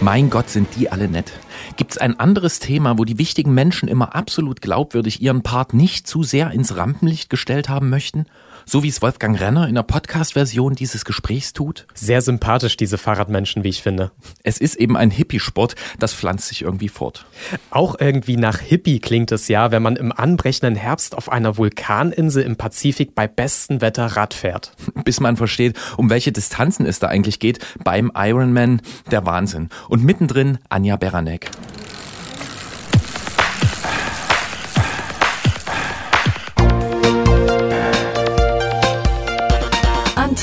[0.06, 1.34] Mein Gott, sind die alle nett.
[1.78, 6.06] Gibt es ein anderes Thema, wo die wichtigen Menschen immer absolut glaubwürdig ihren Part nicht
[6.06, 8.28] zu sehr ins Rampenlicht gestellt haben möchten?
[8.66, 11.86] So wie es Wolfgang Renner in der Podcast-Version dieses Gesprächs tut?
[11.94, 14.12] Sehr sympathisch, diese Fahrradmenschen, wie ich finde.
[14.44, 17.26] Es ist eben ein Hippie-Sport, das pflanzt sich irgendwie fort.
[17.70, 22.44] Auch irgendwie nach Hippie klingt es ja, wenn man im anbrechenden Herbst auf einer Vulkaninsel
[22.44, 24.72] im Pazifik bei bestem Wetter Rad fährt.
[25.04, 29.70] Bis man versteht, um welche Distanzen es da eigentlich geht beim Ironman, der Wahnsinn.
[29.90, 31.52] Und mittendrin Anja Beranek.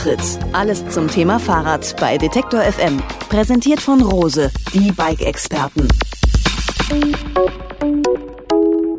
[0.02, 0.38] Antritt.
[0.52, 3.00] Alles zum Thema Fahrrad bei Detektor FM.
[3.28, 5.86] Präsentiert von Rose, die Bike-Experten.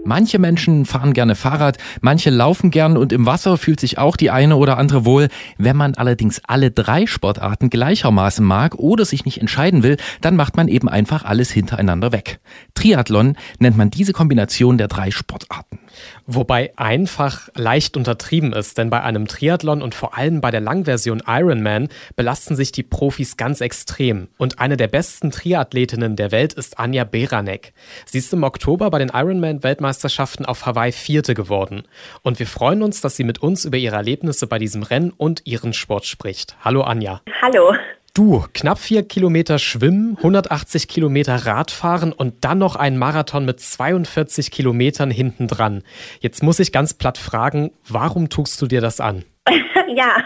[0.06, 4.32] Manche Menschen fahren gerne Fahrrad, manche laufen gern und im Wasser fühlt sich auch die
[4.32, 5.28] eine oder andere wohl.
[5.58, 10.56] Wenn man allerdings alle drei Sportarten gleichermaßen mag oder sich nicht entscheiden will, dann macht
[10.56, 12.40] man eben einfach alles hintereinander weg.
[12.76, 15.80] Triathlon nennt man diese Kombination der drei Sportarten.
[16.26, 21.22] Wobei einfach leicht untertrieben ist, denn bei einem Triathlon und vor allem bei der Langversion
[21.28, 24.30] Ironman belasten sich die Profis ganz extrem.
[24.38, 27.74] Und eine der besten Triathletinnen der Welt ist Anja Beranek.
[28.06, 31.84] Sie ist im Oktober bei den Ironman-Weltmeisterschaften auf Hawaii Vierte geworden.
[32.22, 35.42] Und wir freuen uns, dass sie mit uns über ihre Erlebnisse bei diesem Rennen und
[35.46, 36.56] ihren Sport spricht.
[36.64, 37.22] Hallo Anja.
[37.42, 37.74] Hallo.
[38.16, 44.52] Du, knapp vier Kilometer schwimmen, 180 Kilometer Radfahren und dann noch ein Marathon mit 42
[44.52, 45.82] Kilometern hinten dran.
[46.20, 49.26] Jetzt muss ich ganz platt fragen, warum tust du dir das an?
[49.96, 50.18] ja,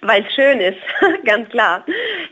[0.00, 0.78] weil es schön ist,
[1.26, 1.84] ganz klar.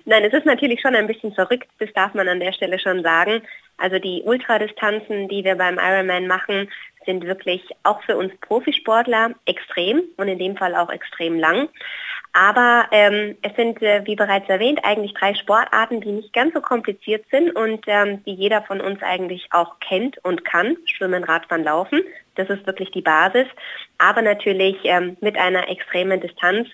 [0.06, 3.02] Nein, es ist natürlich schon ein bisschen verrückt, das darf man an der Stelle schon
[3.02, 3.42] sagen.
[3.76, 6.70] Also die Ultradistanzen, die wir beim Ironman machen,
[7.04, 11.68] sind wirklich auch für uns Profisportler extrem und in dem Fall auch extrem lang.
[12.36, 16.60] Aber ähm, es sind, äh, wie bereits erwähnt, eigentlich drei Sportarten, die nicht ganz so
[16.60, 20.76] kompliziert sind und ähm, die jeder von uns eigentlich auch kennt und kann.
[20.84, 22.02] Schwimmen, Radfahren, Laufen.
[22.34, 23.46] Das ist wirklich die Basis.
[23.98, 26.68] Aber natürlich ähm, mit einer extremen Distanz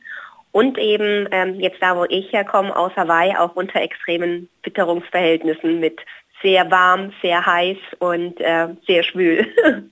[0.50, 6.00] und eben ähm, jetzt da, wo ich herkomme, aus Hawaii, auch unter extremen Witterungsverhältnissen mit
[6.42, 9.46] sehr warm, sehr heiß und äh, sehr schwül.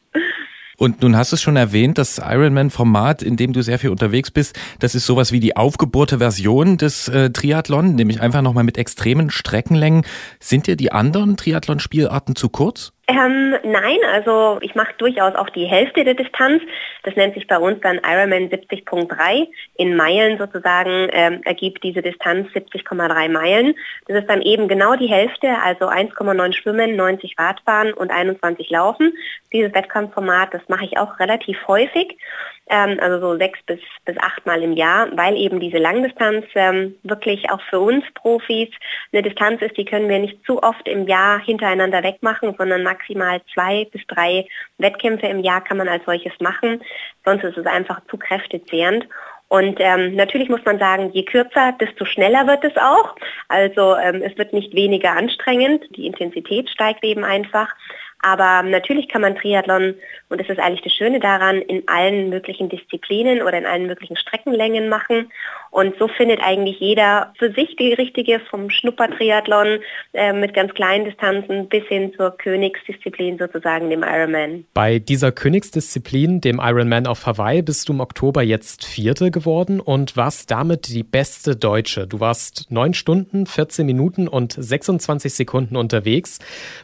[0.78, 4.30] Und nun hast du es schon erwähnt, das Ironman-Format, in dem du sehr viel unterwegs
[4.30, 8.78] bist, das ist sowas wie die aufgebohrte Version des äh, Triathlon, nämlich einfach nochmal mit
[8.78, 10.04] extremen Streckenlängen.
[10.38, 12.92] Sind dir die anderen Triathlon-Spielarten zu kurz?
[13.10, 16.62] Ähm, nein, also ich mache durchaus auch die Hälfte der Distanz.
[17.04, 19.48] Das nennt sich bei uns dann Ironman 70.3.
[19.76, 23.74] In Meilen sozusagen ähm, ergibt diese Distanz 70,3 Meilen.
[24.06, 29.14] Das ist dann eben genau die Hälfte, also 1,9 Schwimmen, 90 Radfahren und 21 Laufen.
[29.54, 32.18] Dieses Wettkampfformat, das mache ich auch relativ häufig
[32.70, 36.96] ähm, also so sechs bis, bis acht Mal im Jahr, weil eben diese Langdistanz ähm,
[37.02, 38.68] wirklich auch für uns Profis
[39.12, 43.40] eine Distanz ist, die können wir nicht zu oft im Jahr hintereinander wegmachen, sondern maximal
[43.52, 44.46] zwei bis drei
[44.78, 46.82] Wettkämpfe im Jahr kann man als solches machen.
[47.24, 49.06] Sonst ist es einfach zu kräftezehrend.
[49.48, 53.16] Und ähm, natürlich muss man sagen, je kürzer, desto schneller wird es auch.
[53.48, 57.74] Also ähm, es wird nicht weniger anstrengend, die Intensität steigt eben einfach.
[58.20, 59.94] Aber natürlich kann man Triathlon,
[60.28, 64.16] und das ist eigentlich das Schöne daran, in allen möglichen Disziplinen oder in allen möglichen
[64.16, 65.30] Streckenlängen machen.
[65.70, 69.80] Und so findet eigentlich jeder für sich die richtige vom Schnuppertriathlon
[70.14, 74.64] äh, mit ganz kleinen Distanzen bis hin zur Königsdisziplin sozusagen, dem Ironman.
[74.74, 80.16] Bei dieser Königsdisziplin, dem Ironman auf Hawaii, bist du im Oktober jetzt Vierte geworden und
[80.16, 82.06] warst damit die beste Deutsche.
[82.06, 86.38] Du warst neun Stunden, 14 Minuten und 26 Sekunden unterwegs.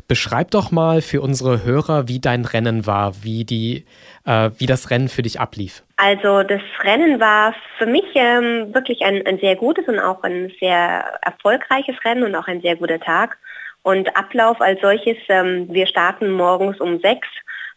[0.07, 3.87] Beschreib doch mal für unsere Hörer, wie dein Rennen war, wie, die,
[4.26, 5.82] äh, wie das Rennen für dich ablief.
[5.96, 10.52] Also das Rennen war für mich ähm, wirklich ein, ein sehr gutes und auch ein
[10.60, 13.38] sehr erfolgreiches Rennen und auch ein sehr guter Tag.
[13.82, 17.28] Und Ablauf als solches, ähm, wir starten morgens um sechs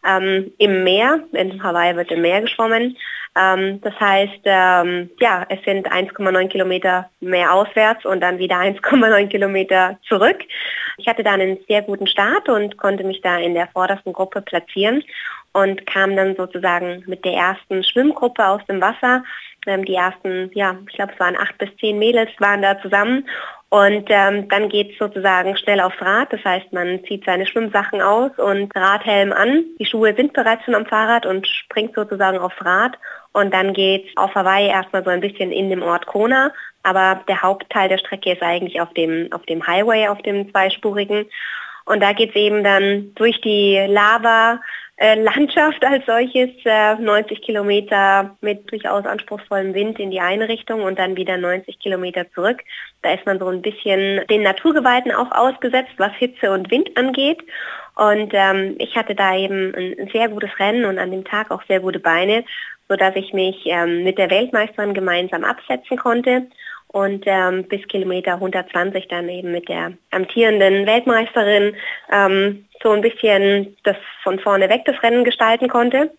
[0.06, 1.20] ähm, im Meer.
[1.32, 2.96] In Hawaii wird im Meer geschwommen.
[3.36, 9.28] Ähm, das heißt, ähm, ja, es sind 1,9 Kilometer mehr auswärts und dann wieder 1,9
[9.28, 10.38] Kilometer zurück.
[10.96, 14.42] Ich hatte da einen sehr guten Start und konnte mich da in der vordersten Gruppe
[14.42, 15.04] platzieren
[15.52, 19.24] und kam dann sozusagen mit der ersten Schwimmgruppe aus dem Wasser.
[19.68, 23.24] Ähm, die ersten, ja, ich glaube es waren acht bis zehn Mädels waren da zusammen
[23.70, 26.32] und ähm, dann geht es sozusagen schnell aufs Rad.
[26.32, 29.64] Das heißt, man zieht seine Schwimmsachen aus und Radhelm an.
[29.78, 32.98] Die Schuhe sind bereits schon am Fahrrad und springt sozusagen aufs Rad.
[33.32, 36.50] Und dann geht es auf Hawaii erstmal so ein bisschen in dem Ort Kona.
[36.82, 41.26] Aber der Hauptteil der Strecke ist eigentlich auf dem, auf dem Highway, auf dem zweispurigen.
[41.84, 44.60] Und da geht es eben dann durch die Lava,
[45.00, 50.98] Landschaft als solches, äh, 90 Kilometer mit durchaus anspruchsvollem Wind in die eine Richtung und
[50.98, 52.64] dann wieder 90 Kilometer zurück.
[53.02, 57.38] Da ist man so ein bisschen den Naturgewalten auch ausgesetzt, was Hitze und Wind angeht.
[57.94, 61.52] Und ähm, ich hatte da eben ein, ein, sehr gutes Rennen und an dem Tag
[61.52, 62.44] auch sehr gute Beine,
[62.88, 66.48] sodass ich mich ähm, mit der Weltmeisterin gemeinsam absetzen konnte
[66.88, 71.74] und ähm, bis Kilometer 120 dann eben mit der amtierenden Weltmeisterin
[72.10, 76.10] ähm, so ein bisschen das von vorne weg das Rennen gestalten konnte.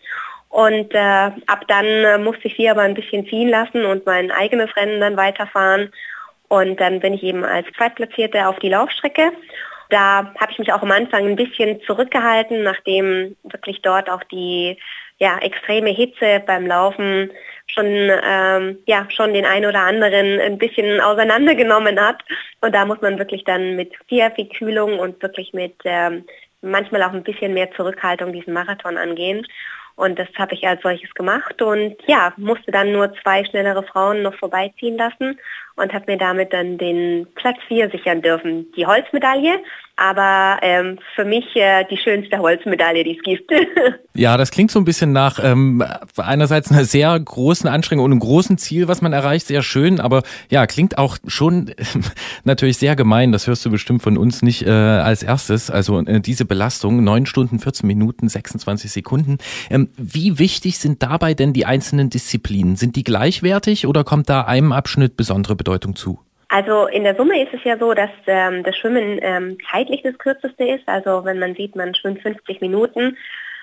[0.48, 4.30] Und äh, ab dann äh, musste ich sie aber ein bisschen ziehen lassen und mein
[4.30, 5.92] eigenes Rennen dann weiterfahren.
[6.48, 9.32] Und dann bin ich eben als Zweitplatzierte auf die Laufstrecke.
[9.90, 14.78] Da habe ich mich auch am Anfang ein bisschen zurückgehalten, nachdem wirklich dort auch die
[15.18, 17.30] ja, extreme Hitze beim Laufen
[17.66, 22.22] schon, ähm, ja, schon den einen oder anderen ein bisschen auseinandergenommen hat.
[22.60, 26.24] Und da muss man wirklich dann mit sehr viel Kühlung und wirklich mit ähm,
[26.62, 29.46] manchmal auch ein bisschen mehr Zurückhaltung diesen Marathon angehen.
[29.96, 34.22] Und das habe ich als solches gemacht und ja, musste dann nur zwei schnellere Frauen
[34.22, 35.38] noch vorbeiziehen lassen
[35.76, 38.72] und habe mir damit dann den Platz 4 sichern dürfen.
[38.72, 39.62] Die Holzmedaille,
[40.00, 43.50] aber ähm, für mich äh, die schönste Holzmedaille, die es gibt.
[44.14, 45.84] ja, das klingt so ein bisschen nach ähm,
[46.16, 50.22] einerseits einer sehr großen Anstrengung und einem großen Ziel, was man erreicht, sehr schön, aber
[50.50, 51.72] ja, klingt auch schon
[52.44, 53.30] natürlich sehr gemein.
[53.30, 55.70] Das hörst du bestimmt von uns nicht äh, als erstes.
[55.70, 59.38] Also äh, diese Belastung, neun Stunden, 14 Minuten, 26 Sekunden.
[59.68, 62.76] Ähm, wie wichtig sind dabei denn die einzelnen Disziplinen?
[62.76, 65.56] Sind die gleichwertig oder kommt da einem Abschnitt besondere?
[65.56, 66.18] Bedeutung zu?
[66.50, 70.18] Also in der Summe ist es ja so, dass ähm, das Schwimmen ähm, zeitlich das
[70.18, 70.86] kürzeste ist.
[70.86, 73.16] Also wenn man sieht, man schwimmt 50 Minuten,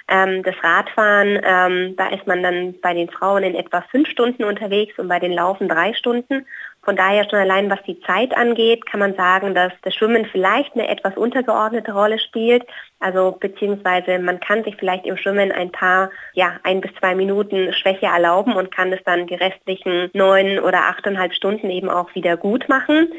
[0.10, 4.45] Ähm, das Radfahren, ähm, da ist man dann bei den Frauen in etwa fünf Stunden
[4.45, 6.45] unterwegs und bei den Laufen drei Stunden.
[6.88, 10.73] Von daher schon allein, was die Zeit angeht, kann man sagen, dass das Schwimmen vielleicht
[10.73, 12.65] eine etwas untergeordnete Rolle spielt.
[13.02, 17.73] Also beziehungsweise man kann sich vielleicht im Schwimmen ein paar, ja, ein bis zwei Minuten
[17.73, 22.38] Schwäche erlauben und kann es dann die restlichen neun oder achteinhalb Stunden eben auch wieder
[22.38, 23.10] gut machen.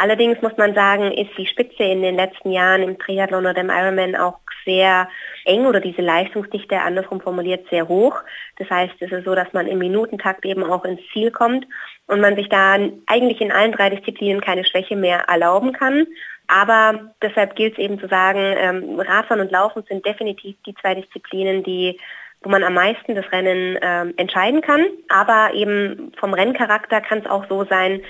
[0.00, 3.68] Allerdings muss man sagen, ist die Spitze in den letzten Jahren im Triathlon oder im
[3.68, 5.10] Ironman auch sehr
[5.44, 8.18] eng oder diese Leistungsdichte andersrum formuliert sehr hoch.
[8.56, 11.66] Das heißt, es ist so, dass man im Minutentakt eben auch ins Ziel kommt
[12.06, 16.06] und man sich da eigentlich in allen drei Disziplinen keine Schwäche mehr erlauben kann.
[16.46, 20.94] Aber deshalb gilt es eben zu sagen, ähm, Radfahren und Laufen sind definitiv die zwei
[20.94, 22.00] Disziplinen, die
[22.42, 24.86] wo man am meisten das Rennen ähm, entscheiden kann.
[25.10, 28.00] Aber eben vom Renncharakter kann es auch so sein,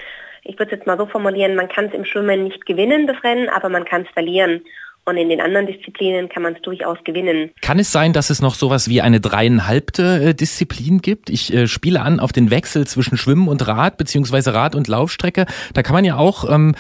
[0.45, 3.23] ich würde es jetzt mal so formulieren, man kann es im Schwimmen nicht gewinnen, das
[3.23, 4.63] Rennen, aber man kann es verlieren.
[5.07, 7.51] Und in den anderen Disziplinen kann man es durchaus gewinnen.
[7.63, 11.31] Kann es sein, dass es noch sowas wie eine dreieinhalbte äh, Disziplin gibt?
[11.31, 15.47] Ich äh, spiele an auf den Wechsel zwischen Schwimmen und Rad, beziehungsweise Rad und Laufstrecke.
[15.73, 16.75] Da kann man ja auch ähm,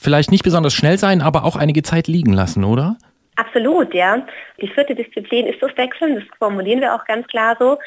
[0.00, 2.98] vielleicht nicht besonders schnell sein, aber auch einige Zeit liegen lassen, oder?
[3.36, 4.24] Absolut, ja.
[4.60, 7.78] Die vierte Disziplin ist das Wechseln, das formulieren wir auch ganz klar so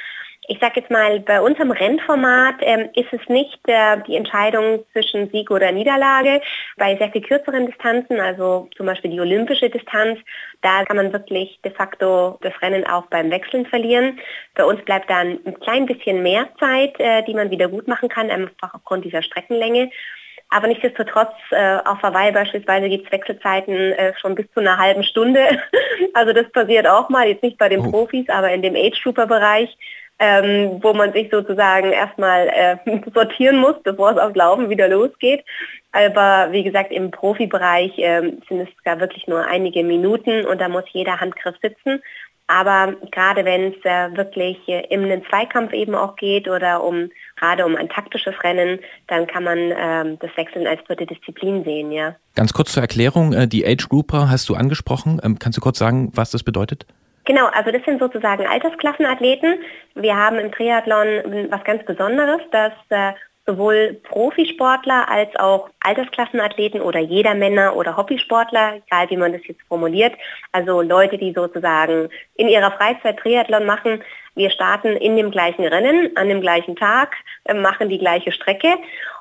[0.49, 5.29] ich sage jetzt mal, bei unserem Rennformat ähm, ist es nicht äh, die Entscheidung zwischen
[5.29, 6.41] Sieg oder Niederlage.
[6.75, 10.17] Bei sehr viel kürzeren Distanzen, also zum Beispiel die olympische Distanz,
[10.61, 14.19] da kann man wirklich de facto das Rennen auch beim Wechseln verlieren.
[14.55, 18.09] Bei uns bleibt dann ein klein bisschen mehr Zeit, äh, die man wieder gut machen
[18.09, 19.91] kann, einfach aufgrund dieser Streckenlänge.
[20.49, 25.03] Aber nichtsdestotrotz, äh, auf Hawaii beispielsweise gibt es Wechselzeiten äh, schon bis zu einer halben
[25.03, 25.45] Stunde.
[26.15, 27.91] also das passiert auch mal, jetzt nicht bei den oh.
[27.91, 29.77] Profis, aber in dem Age-Trooper-Bereich
[30.19, 32.77] ähm, wo man sich sozusagen erstmal äh,
[33.13, 35.43] sortieren muss, bevor es aufs Laufen wieder losgeht.
[35.91, 40.69] Aber wie gesagt, im Profibereich äh, sind es gar wirklich nur einige Minuten und da
[40.69, 42.01] muss jeder Handgriff sitzen.
[42.49, 47.11] Aber gerade wenn es äh, wirklich äh, in einen Zweikampf eben auch geht oder um
[47.39, 51.91] gerade um ein taktisches Rennen, dann kann man ähm, das Wechseln als vierte Disziplin sehen,
[51.91, 52.15] ja.
[52.35, 55.21] Ganz kurz zur Erklärung, äh, die Age Grouper hast du angesprochen.
[55.23, 56.87] Ähm, kannst du kurz sagen, was das bedeutet?
[57.29, 59.59] Genau, also das sind sozusagen Altersklassenathleten.
[59.93, 63.13] Wir haben im Triathlon was ganz Besonderes, dass äh,
[63.45, 69.61] sowohl Profisportler als auch Altersklassenathleten oder jeder Männer oder Hobbysportler, egal wie man das jetzt
[69.67, 70.15] formuliert,
[70.53, 74.01] also Leute, die sozusagen in ihrer Freizeit Triathlon machen,
[74.33, 78.75] wir starten in dem gleichen Rennen, an dem gleichen Tag, äh, machen die gleiche Strecke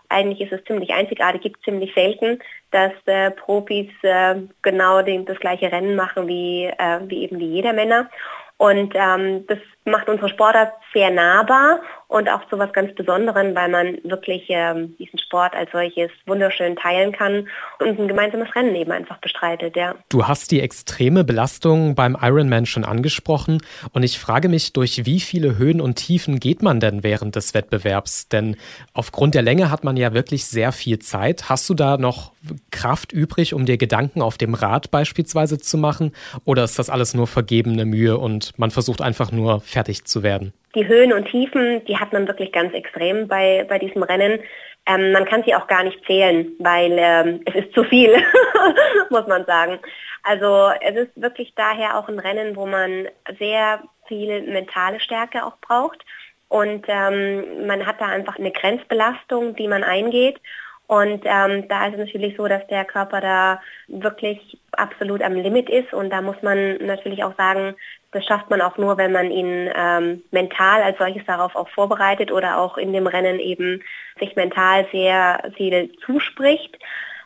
[0.09, 2.39] eigentlich ist es ziemlich einzigartig, gibt ziemlich selten,
[2.71, 7.53] dass äh, Profis äh, genau den, das gleiche Rennen machen wie, äh, wie eben die
[7.53, 8.09] Jedermänner.
[8.57, 13.69] Und ähm, das macht unsere Sportart sehr nahbar und auch zu was ganz Besonderem, weil
[13.69, 18.91] man wirklich ähm, diesen Sport als solches wunderschön teilen kann und ein gemeinsames Rennen eben
[18.91, 19.95] einfach bestreitet, ja.
[20.09, 23.61] Du hast die extreme Belastung beim Ironman schon angesprochen
[23.93, 27.53] und ich frage mich, durch wie viele Höhen und Tiefen geht man denn während des
[27.53, 28.29] Wettbewerbs?
[28.29, 28.57] Denn
[28.95, 31.51] aufgrund der Länge hat man ja wirklich sehr viel Zeit.
[31.51, 32.33] Hast du da noch
[32.71, 36.13] Kraft übrig, um dir Gedanken auf dem Rad beispielsweise zu machen?
[36.45, 40.55] Oder ist das alles nur vergebene Mühe und man versucht einfach nur fertig zu werden?
[40.79, 44.39] Die Höhen und Tiefen, die hat man wirklich ganz extrem bei, bei diesem Rennen.
[44.87, 48.15] Ähm, man kann sie auch gar nicht zählen, weil ähm, es ist zu viel,
[49.11, 49.81] muss man sagen.
[50.23, 53.09] Also es ist wirklich daher auch ein Rennen, wo man
[53.41, 56.05] sehr viel mentale Stärke auch braucht.
[56.47, 60.41] Und ähm, man hat da einfach eine Grenzbelastung, die man eingeht.
[60.89, 65.69] Und ähm, da ist es natürlich so, dass der Körper da wirklich absolut am Limit
[65.69, 65.93] ist.
[65.93, 67.75] Und da muss man natürlich auch sagen,
[68.13, 72.33] das schafft man auch nur, wenn man ihn ähm, mental als solches darauf auch vorbereitet
[72.33, 73.83] oder auch in dem Rennen eben
[74.19, 76.79] sich mental sehr viel zuspricht.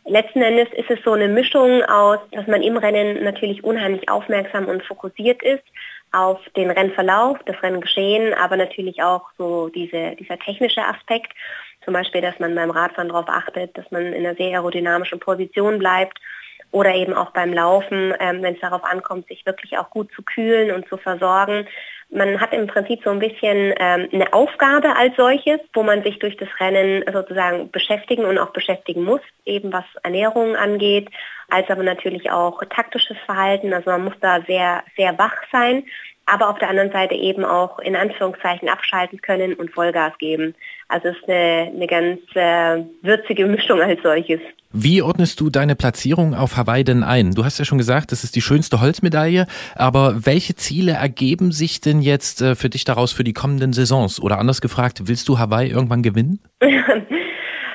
[0.07, 4.66] Letzten Endes ist es so eine Mischung aus, dass man im Rennen natürlich unheimlich aufmerksam
[4.66, 5.62] und fokussiert ist
[6.11, 11.33] auf den Rennverlauf, das Renngeschehen, aber natürlich auch so diese, dieser technische Aspekt.
[11.85, 15.79] Zum Beispiel, dass man beim Radfahren darauf achtet, dass man in einer sehr aerodynamischen Position
[15.79, 16.18] bleibt
[16.71, 20.23] oder eben auch beim Laufen, ähm, wenn es darauf ankommt, sich wirklich auch gut zu
[20.23, 21.66] kühlen und zu versorgen.
[22.09, 26.18] Man hat im Prinzip so ein bisschen ähm, eine Aufgabe als solches, wo man sich
[26.18, 31.09] durch das Rennen sozusagen beschäftigen und auch beschäftigen muss, eben was Ernährung angeht,
[31.49, 33.73] als aber natürlich auch taktisches Verhalten.
[33.73, 35.85] Also man muss da sehr, sehr wach sein
[36.27, 40.55] aber auf der anderen Seite eben auch in Anführungszeichen abschalten können und Vollgas geben.
[40.89, 44.41] Also es ist eine, eine ganz äh, würzige Mischung als solches.
[44.75, 47.33] Wie ordnest du deine Platzierung auf Hawaii denn ein?
[47.33, 51.81] Du hast ja schon gesagt, das ist die schönste Holzmedaille, aber welche Ziele ergeben sich
[51.81, 54.21] denn jetzt äh, für dich daraus für die kommenden Saisons?
[54.21, 56.40] Oder anders gefragt, willst du Hawaii irgendwann gewinnen?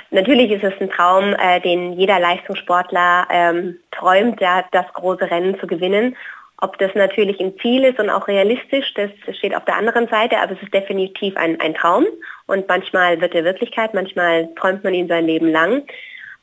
[0.09, 5.59] Natürlich ist es ein Traum, äh, den jeder Leistungssportler ähm, träumt, ja, das große Rennen
[5.59, 6.15] zu gewinnen.
[6.60, 10.39] Ob das natürlich ein Ziel ist und auch realistisch, das steht auf der anderen Seite,
[10.39, 12.05] aber es ist definitiv ein, ein Traum
[12.47, 15.84] und manchmal wird er Wirklichkeit, manchmal träumt man ihn sein Leben lang.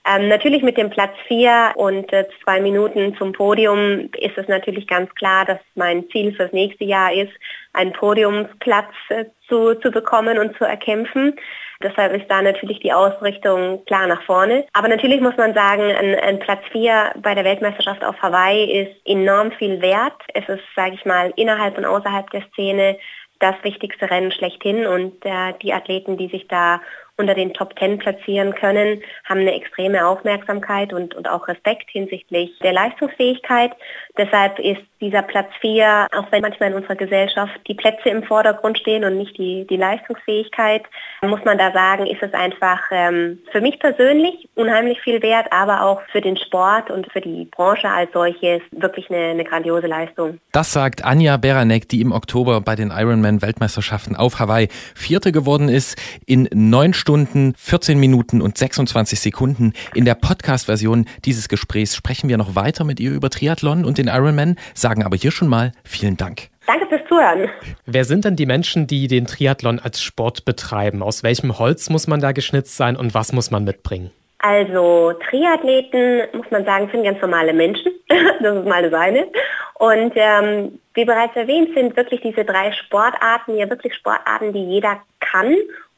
[0.06, 4.86] Ähm, natürlich mit dem Platz 4 und äh, zwei Minuten zum Podium ist es natürlich
[4.86, 7.32] ganz klar, dass mein Ziel fürs nächste Jahr ist,
[7.72, 11.34] einen Podiumsplatz äh, zu, zu bekommen und zu erkämpfen.
[11.82, 14.66] Deshalb ist da natürlich die Ausrichtung klar nach vorne.
[14.74, 18.96] Aber natürlich muss man sagen, ein, ein Platz 4 bei der Weltmeisterschaft auf Hawaii ist
[19.06, 20.20] enorm viel wert.
[20.34, 22.98] Es ist, sage ich mal, innerhalb und außerhalb der Szene
[23.38, 26.80] das wichtigste Rennen schlechthin und äh, die Athleten, die sich da
[27.16, 32.58] unter den Top Ten platzieren können, haben eine extreme Aufmerksamkeit und, und auch Respekt hinsichtlich
[32.60, 33.72] der Leistungsfähigkeit.
[34.18, 38.78] Deshalb ist dieser Platz 4, auch wenn manchmal in unserer Gesellschaft die Plätze im Vordergrund
[38.78, 40.82] stehen und nicht die, die Leistungsfähigkeit,
[41.22, 45.82] muss man da sagen, ist es einfach ähm, für mich persönlich unheimlich viel wert, aber
[45.82, 50.38] auch für den Sport und für die Branche als solches wirklich eine, eine grandiose Leistung.
[50.52, 55.98] Das sagt Anja Beranek, die im Oktober bei den Ironman-Weltmeisterschaften auf Hawaii Vierte geworden ist,
[56.26, 59.74] in neun Stunden, 14 Minuten und 26 Sekunden.
[59.94, 64.06] In der Podcast-Version dieses Gesprächs sprechen wir noch weiter mit ihr über Triathlon und den
[64.06, 66.48] Ironman, sagen aber hier schon mal vielen Dank.
[66.66, 67.50] Danke fürs Zuhören.
[67.84, 71.02] Wer sind denn die Menschen, die den Triathlon als Sport betreiben?
[71.02, 74.10] Aus welchem Holz muss man da geschnitzt sein und was muss man mitbringen?
[74.38, 77.92] Also Triathleten, muss man sagen, sind ganz normale Menschen.
[78.40, 79.26] das ist mal das eine.
[79.74, 85.02] Und ähm, wie bereits erwähnt, sind wirklich diese drei Sportarten ja wirklich Sportarten, die jeder
[85.20, 85.54] kann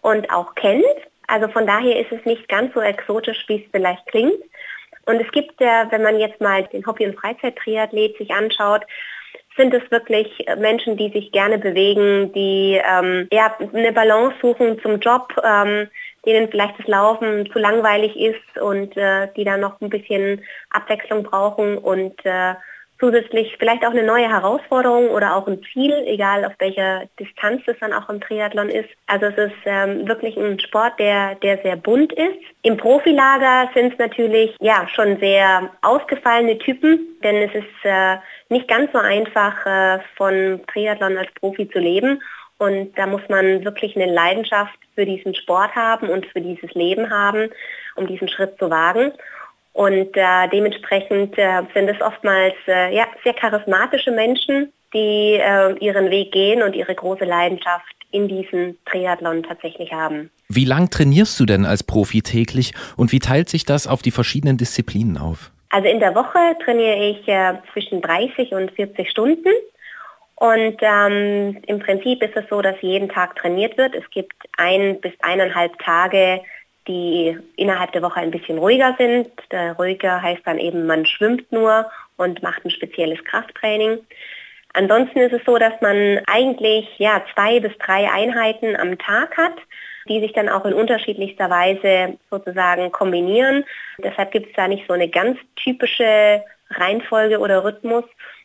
[0.07, 0.85] und auch kennt.
[1.27, 4.41] Also von daher ist es nicht ganz so exotisch, wie es vielleicht klingt.
[5.07, 8.83] Und es gibt, äh, wenn man jetzt mal den Hobby- und Freizeit-Triathlet sich anschaut,
[9.57, 15.01] sind es wirklich Menschen, die sich gerne bewegen, die ähm, ja, eine Balance suchen zum
[15.01, 15.89] Job, ähm,
[16.25, 21.25] denen vielleicht das Laufen zu langweilig ist und äh, die dann noch ein bisschen Abwechslung
[21.25, 22.55] brauchen und äh,
[22.99, 27.77] zusätzlich vielleicht auch eine neue Herausforderung oder auch ein Ziel, egal auf welcher Distanz es
[27.81, 28.89] dann auch im Triathlon ist.
[29.07, 32.39] Also es ist ähm, wirklich ein Sport, der, der sehr bunt ist.
[32.63, 38.17] Im Profilager sind es natürlich ja schon sehr ausgefallene Typen, denn es ist äh,
[38.49, 42.21] nicht ganz so einfach, äh, von Triathlon als Profi zu leben.
[42.59, 47.11] Und da muss man wirklich eine Leidenschaft für diesen Sport haben und für dieses Leben
[47.11, 47.51] haben,
[47.97, 49.13] um diesen Schritt zu wagen.
[49.77, 56.11] Und äh, dementsprechend äh, sind es oftmals äh, ja, sehr charismatische Menschen, die äh, ihren
[56.11, 60.31] Weg gehen und ihre große Leidenschaft in diesem Triathlon tatsächlich haben.
[60.49, 64.13] Wie lang trainierst du denn als Profi täglich und wie teilt sich das auf die
[64.13, 65.51] verschiedenen Disziplinen auf?
[65.69, 69.51] Also in der Woche trainiere ich äh, zwischen 30 und 40 Stunden.
[70.37, 73.95] Und ähm, im Prinzip ist es so, dass jeden Tag trainiert wird.
[73.95, 76.41] Es gibt ein bis eineinhalb Tage
[76.87, 79.29] die innerhalb der Woche ein bisschen ruhiger sind.
[79.51, 83.99] Der ruhiger heißt dann eben, man schwimmt nur und macht ein spezielles Krafttraining.
[84.73, 89.55] Ansonsten ist es so, dass man eigentlich ja, zwei bis drei Einheiten am Tag hat,
[90.09, 93.65] die sich dann auch in unterschiedlichster Weise sozusagen kombinieren.
[93.99, 98.05] Deshalb gibt es da nicht so eine ganz typische Reihenfolge oder Rhythmus.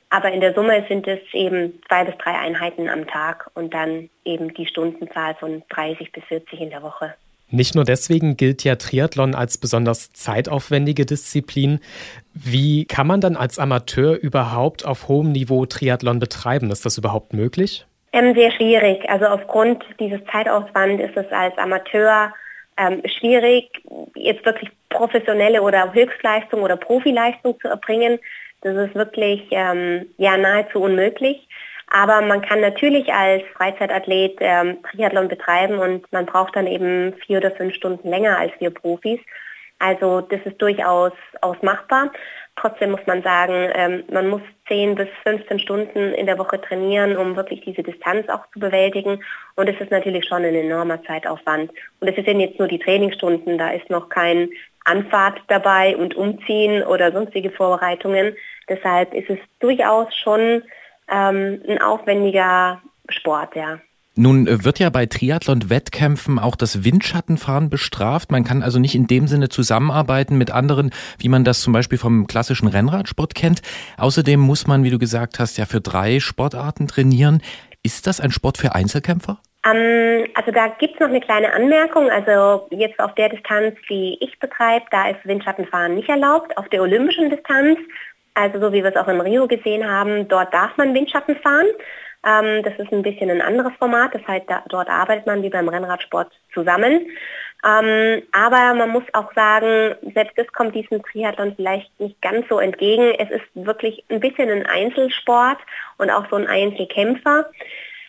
[0.10, 4.10] Aber in der Summe sind es eben zwei bis drei Einheiten am Tag und dann
[4.26, 7.16] eben die Stundenzahl von 30 bis 40 in der Woche.
[7.52, 11.80] Nicht nur deswegen gilt ja Triathlon als besonders zeitaufwendige Disziplin.
[12.34, 16.72] Wie kann man dann als Amateur überhaupt auf hohem Niveau Triathlon betreiben?
[16.72, 17.86] Ist das überhaupt möglich?
[18.14, 19.10] Ähm, sehr schwierig.
[19.10, 22.34] Also aufgrund dieses Zeitaufwands ist es als Amateur
[22.78, 23.70] ähm, schwierig,
[24.16, 28.20] jetzt wirklich professionelle oder Höchstleistung oder Profileistung zu erbringen.
[28.62, 31.48] Das ist wirklich ähm, ja nahezu unmöglich.
[31.94, 37.40] Aber man kann natürlich als Freizeitathlet ähm, Triathlon betreiben und man braucht dann eben vier
[37.40, 39.20] oder fünf Stunden länger als wir Profis.
[39.78, 41.12] Also das ist durchaus
[41.42, 42.14] ausmachbar.
[42.56, 47.18] Trotzdem muss man sagen, ähm, man muss 10 bis 15 Stunden in der Woche trainieren,
[47.18, 49.22] um wirklich diese Distanz auch zu bewältigen.
[49.56, 51.72] Und es ist natürlich schon ein enormer Zeitaufwand.
[52.00, 54.50] Und es sind jetzt nur die Trainingsstunden, da ist noch kein
[54.86, 58.34] Anfahrt dabei und Umziehen oder sonstige Vorbereitungen.
[58.70, 60.64] Deshalb ist es durchaus schon
[61.10, 63.80] ähm, ein aufwendiger Sport, ja.
[64.16, 68.32] Nun äh, wird ja bei Triathlon-Wettkämpfen auch das Windschattenfahren bestraft.
[68.32, 71.98] Man kann also nicht in dem Sinne zusammenarbeiten mit anderen, wie man das zum Beispiel
[71.98, 73.62] vom klassischen Rennradsport kennt.
[73.98, 77.42] Außerdem muss man, wie du gesagt hast, ja für drei Sportarten trainieren.
[77.84, 79.40] Ist das ein Sport für Einzelkämpfer?
[79.66, 82.10] Ähm, also da gibt es noch eine kleine Anmerkung.
[82.10, 86.58] Also jetzt auf der Distanz, die ich betreibe, da ist Windschattenfahren nicht erlaubt.
[86.58, 87.80] Auf der olympischen Distanz
[88.34, 91.68] also so wie wir es auch in Rio gesehen haben, dort darf man Windschatten fahren.
[92.24, 94.14] Ähm, das ist ein bisschen ein anderes Format.
[94.14, 97.08] Das heißt, da, dort arbeitet man wie beim Rennradsport zusammen.
[97.64, 102.60] Ähm, aber man muss auch sagen, selbst das kommt diesem Triathlon vielleicht nicht ganz so
[102.60, 103.14] entgegen.
[103.18, 105.60] Es ist wirklich ein bisschen ein Einzelsport
[105.98, 107.50] und auch so ein Einzelkämpfer.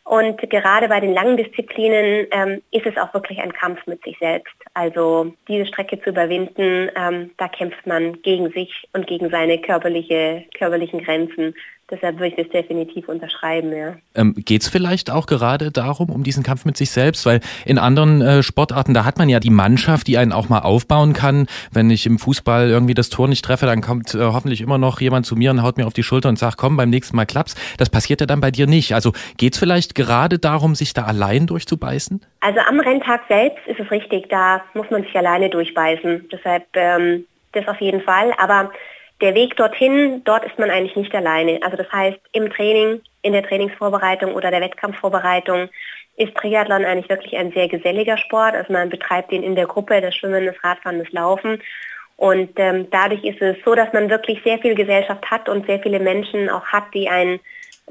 [0.05, 4.18] Und gerade bei den langen Disziplinen ähm, ist es auch wirklich ein Kampf mit sich
[4.18, 4.55] selbst.
[4.74, 10.44] Also diese Strecke zu überwinden, ähm, da kämpft man gegen sich und gegen seine körperliche,
[10.59, 11.55] körperlichen Grenzen.
[11.93, 13.97] Deshalb würde ich das definitiv unterschreiben, ja.
[14.14, 17.26] Ähm, Geht es vielleicht auch gerade darum, um diesen Kampf mit sich selbst?
[17.26, 20.61] Weil in anderen äh, Sportarten, da hat man ja die Mannschaft, die einen auch mal
[20.61, 21.47] aufbauen kann.
[21.70, 25.03] Wenn ich im Fußball irgendwie das Tor nicht treffe, dann kommt äh, hoffentlich immer noch
[25.03, 27.26] jemand zu mir und haut mir auf die Schulter und sagt, komm, beim nächsten Mal
[27.26, 27.57] klappt's.
[27.76, 28.95] Das passiert ja dann bei dir nicht.
[28.95, 32.24] Also geht es vielleicht gerade darum, sich da allein durchzubeißen?
[32.40, 36.30] Also am Renntag selbst ist es richtig, da muss man sich alleine durchbeißen.
[36.32, 38.32] Deshalb ähm, das auf jeden Fall.
[38.38, 38.70] Aber
[39.23, 41.61] der Weg dorthin, dort ist man eigentlich nicht alleine.
[41.62, 45.68] Also das heißt, im Training, in der Trainingsvorbereitung oder der Wettkampfvorbereitung
[46.16, 48.55] ist Triathlon eigentlich wirklich ein sehr geselliger Sport.
[48.55, 51.62] Also man betreibt ihn in der Gruppe, das Schwimmen, das Radfahren, das Laufen.
[52.16, 55.81] Und ähm, dadurch ist es so, dass man wirklich sehr viel Gesellschaft hat und sehr
[55.81, 57.41] viele Menschen auch hat, die einen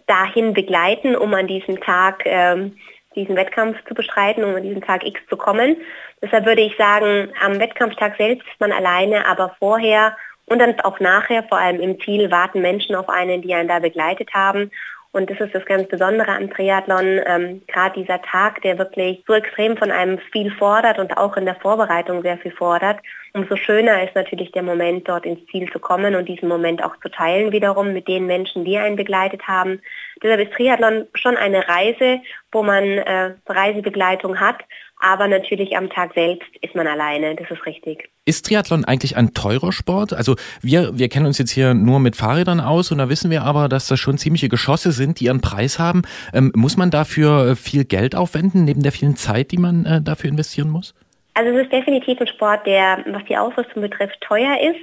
[0.08, 2.78] dahin begleiten, um an diesem Tag ähm,
[3.16, 5.78] diesen Wettkampf zu bestreiten, um an diesen Tag X zu kommen.
[6.22, 10.16] Deshalb würde ich sagen, am Wettkampftag selbst ist man alleine, aber vorher
[10.52, 13.80] und dann auch nachher, vor allem im Ziel, warten Menschen auf einen, die einen da
[13.80, 14.70] begleitet haben.
[15.14, 19.34] Und das ist das ganz Besondere am Triathlon, ähm, gerade dieser Tag, der wirklich so
[19.34, 22.99] extrem von einem viel fordert und auch in der Vorbereitung sehr viel fordert.
[23.34, 26.97] Umso schöner ist natürlich der Moment, dort ins Ziel zu kommen und diesen Moment auch
[26.97, 29.82] zu teilen wiederum mit den Menschen, die einen begleitet haben.
[30.24, 32.20] Deshalb ist Triathlon schon eine Reise,
[32.52, 34.58] wo man äh, Reisebegleitung hat,
[35.02, 38.10] aber natürlich am Tag selbst ist man alleine, das ist richtig.
[38.26, 40.14] Ist Triathlon eigentlich ein teurer Sport?
[40.14, 43.42] Also wir, wir kennen uns jetzt hier nur mit Fahrrädern aus und da wissen wir
[43.42, 46.04] aber, dass das schon ziemliche Geschosse sind, die ihren Preis haben.
[46.34, 50.30] Ähm, muss man dafür viel Geld aufwenden, neben der vielen Zeit, die man äh, dafür
[50.30, 50.94] investieren muss?
[51.34, 54.80] Also es ist definitiv ein Sport, der, was die Ausrüstung betrifft, teuer ist.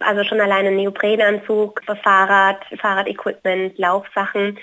[0.00, 4.58] Also schon alleine ein Neoprenanzug, Fahrrad, Fahrradequipment, Laufsachen.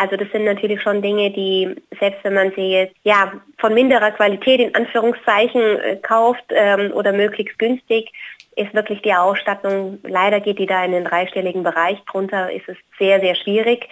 [0.00, 4.10] Also das sind natürlich schon Dinge, die, selbst wenn man sie jetzt ja, von minderer
[4.12, 8.10] Qualität in Anführungszeichen äh, kauft ähm, oder möglichst günstig,
[8.56, 12.78] ist wirklich die Ausstattung, leider geht die da in den dreistelligen Bereich drunter, ist es
[12.98, 13.90] sehr, sehr schwierig.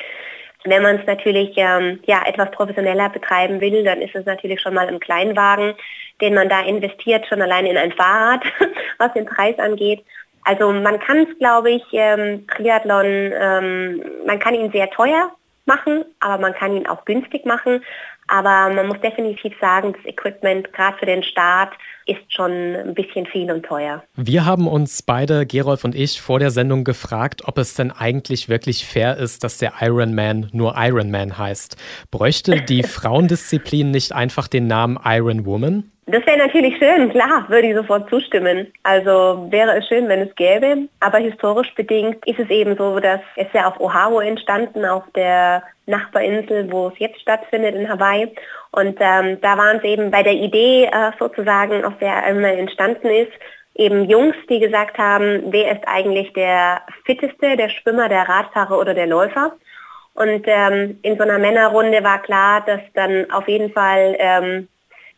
[0.64, 4.72] Wenn man es natürlich ähm, ja, etwas professioneller betreiben will, dann ist es natürlich schon
[4.72, 5.74] mal ein Kleinwagen,
[6.22, 8.44] den man da investiert, schon allein in ein Fahrrad,
[8.98, 10.02] was den Preis angeht.
[10.44, 15.30] Also man kann es, glaube ich, ähm, Triathlon, ähm, man kann ihn sehr teuer
[15.68, 17.84] machen, aber man kann ihn auch günstig machen.
[18.26, 21.72] Aber man muss definitiv sagen, das Equipment gerade für den Start
[22.08, 24.02] ist schon ein bisschen viel und teuer.
[24.16, 28.48] Wir haben uns beide, Gerolf und ich, vor der Sendung gefragt, ob es denn eigentlich
[28.48, 31.76] wirklich fair ist, dass der Ironman nur Ironman heißt.
[32.10, 35.90] Bräuchte die Frauendisziplin nicht einfach den Namen Iron Woman?
[36.10, 38.72] Das wäre natürlich schön, klar, würde ich sofort zustimmen.
[38.82, 43.20] Also wäre es schön, wenn es gäbe, aber historisch bedingt ist es eben so, dass
[43.36, 48.34] es ja auf Oahu entstanden, auf der Nachbarinsel, wo es jetzt stattfindet in Hawaii.
[48.70, 53.08] Und ähm, da waren es eben bei der Idee äh, sozusagen, auf der einmal entstanden
[53.08, 53.32] ist,
[53.74, 58.92] eben Jungs, die gesagt haben, wer ist eigentlich der fitteste, der Schwimmer, der Radfahrer oder
[58.92, 59.52] der Läufer.
[60.14, 64.68] Und ähm, in so einer Männerrunde war klar, dass dann auf jeden Fall ähm,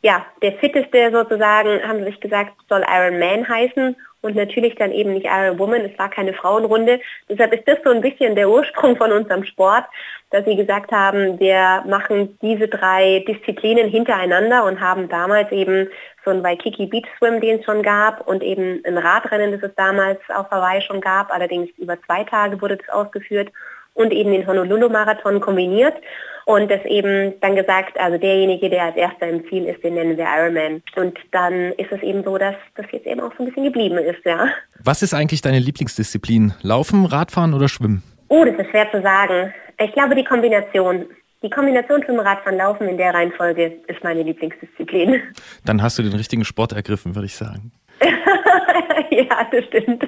[0.03, 4.93] ja, der fitteste sozusagen, haben sie sich gesagt, soll Iron Man heißen und natürlich dann
[4.93, 5.83] eben nicht Iron Woman.
[5.83, 7.01] Es war keine Frauenrunde.
[7.29, 9.85] Deshalb ist das so ein bisschen der Ursprung von unserem Sport,
[10.31, 15.89] dass sie gesagt haben, wir machen diese drei Disziplinen hintereinander und haben damals eben
[16.25, 19.75] so ein Waikiki Beach Swim, den es schon gab und eben ein Radrennen, das es
[19.75, 21.33] damals auf Hawaii schon gab.
[21.33, 23.51] Allerdings über zwei Tage wurde das ausgeführt
[23.95, 25.95] und eben den Honolulu-Marathon kombiniert
[26.47, 30.17] und das eben dann gesagt, also derjenige, der als erster im Ziel ist, den nennen
[30.17, 30.83] wir Ironman.
[30.97, 33.99] Und dann ist es eben so, dass das jetzt eben auch so ein bisschen geblieben
[33.99, 34.49] ist, ja.
[34.83, 36.55] Was ist eigentlich deine Lieblingsdisziplin?
[36.63, 38.03] Laufen, Radfahren oder Schwimmen?
[38.29, 39.53] Oh, das ist schwer zu sagen.
[39.79, 41.07] Ich glaube, die Kombination.
[41.43, 45.23] Die Kombination Schwimmen, Radfahren, Laufen in der Reihenfolge ist meine Lieblingsdisziplin.
[45.65, 47.73] Dann hast du den richtigen Sport ergriffen, würde ich sagen.
[49.11, 50.07] ja, das stimmt.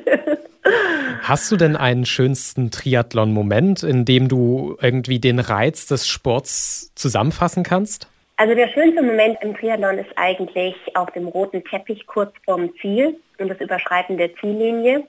[1.22, 7.62] Hast du denn einen schönsten Triathlon-Moment, in dem du irgendwie den Reiz des Sports zusammenfassen
[7.62, 8.08] kannst?
[8.36, 13.16] Also der schönste Moment im Triathlon ist eigentlich auf dem roten Teppich kurz vorm Ziel
[13.38, 15.04] und das Überschreiten der Ziellinie.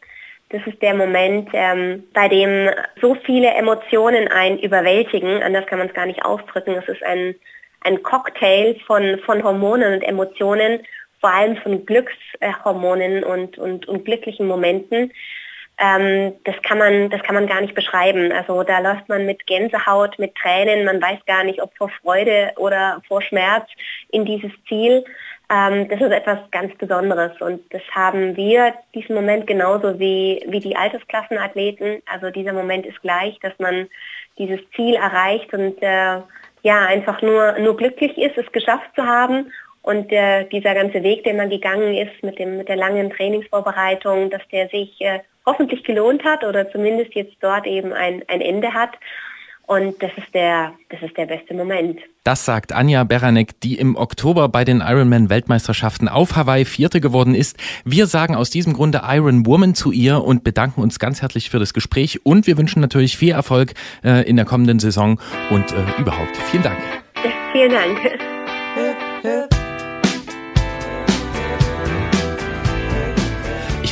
[0.49, 2.69] Das ist der Moment, ähm, bei dem
[3.01, 6.75] so viele Emotionen einen überwältigen, anders kann man es gar nicht ausdrücken.
[6.75, 7.33] Es ist ein,
[7.81, 10.81] ein Cocktail von, von Hormonen und Emotionen
[11.19, 15.11] vor allem von Glückshormonen und, und, und glücklichen Momenten.
[15.83, 18.31] Ähm, das, kann man, das kann man gar nicht beschreiben.
[18.31, 22.53] Also da läuft man mit Gänsehaut, mit Tränen, man weiß gar nicht, ob vor Freude
[22.55, 23.67] oder vor Schmerz
[24.09, 25.03] in dieses Ziel.
[25.49, 30.61] Ähm, das ist etwas ganz Besonderes und das haben wir diesen Moment genauso wie, wie
[30.61, 32.01] die Altersklassenathleten.
[32.05, 33.89] Also dieser Moment ist gleich, dass man
[34.37, 36.21] dieses Ziel erreicht und äh,
[36.61, 39.51] ja, einfach nur, nur glücklich ist, es geschafft zu haben.
[39.81, 44.29] Und äh, dieser ganze Weg, den man gegangen ist mit, dem, mit der langen Trainingsvorbereitung,
[44.29, 48.73] dass der sich äh, hoffentlich gelohnt hat oder zumindest jetzt dort eben ein, ein Ende
[48.73, 48.91] hat.
[49.65, 51.99] Und das ist der, das ist der beste Moment.
[52.25, 57.57] Das sagt Anja Beranek, die im Oktober bei den Ironman-Weltmeisterschaften auf Hawaii Vierte geworden ist.
[57.85, 61.59] Wir sagen aus diesem Grunde Iron Woman zu ihr und bedanken uns ganz herzlich für
[61.59, 63.73] das Gespräch und wir wünschen natürlich viel Erfolg
[64.03, 65.19] äh, in der kommenden Saison
[65.49, 66.35] und äh, überhaupt.
[66.51, 66.79] Vielen Dank.
[67.53, 69.52] Vielen Dank.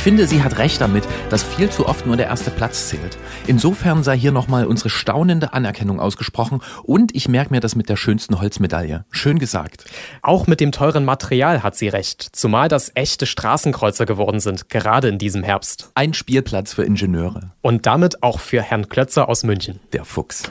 [0.02, 3.16] Ich finde, sie hat recht damit, dass viel zu oft nur der erste Platz zählt.
[3.46, 7.94] Insofern sei hier nochmal unsere staunende Anerkennung ausgesprochen und ich merke mir das mit der
[7.94, 9.04] schönsten Holzmedaille.
[9.12, 9.84] Schön gesagt.
[10.20, 15.06] Auch mit dem teuren Material hat sie recht, zumal das echte Straßenkreuzer geworden sind, gerade
[15.06, 15.92] in diesem Herbst.
[15.94, 17.52] Ein Spielplatz für Ingenieure.
[17.60, 19.78] Und damit auch für Herrn Klötzer aus München.
[19.92, 20.42] Der Fuchs.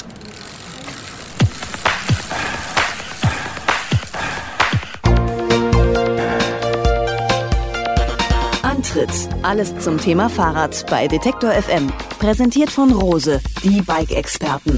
[8.91, 9.29] Antritt.
[9.41, 11.91] Alles zum Thema Fahrrad bei Detektor FM.
[12.19, 14.77] Präsentiert von Rose, die Bike-Experten.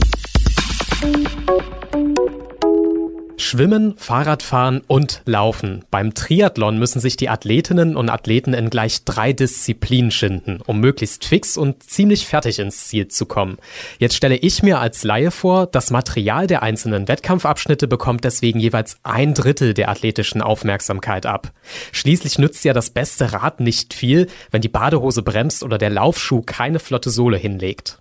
[3.44, 5.84] Schwimmen, Fahrradfahren und Laufen.
[5.92, 11.26] Beim Triathlon müssen sich die Athletinnen und Athleten in gleich drei Disziplinen schinden, um möglichst
[11.26, 13.58] fix und ziemlich fertig ins Ziel zu kommen.
[14.00, 18.98] Jetzt stelle ich mir als Laie vor, das Material der einzelnen Wettkampfabschnitte bekommt deswegen jeweils
[19.04, 21.52] ein Drittel der athletischen Aufmerksamkeit ab.
[21.92, 26.42] Schließlich nützt ja das beste Rad nicht viel, wenn die Badehose bremst oder der Laufschuh
[26.42, 28.00] keine flotte Sohle hinlegt.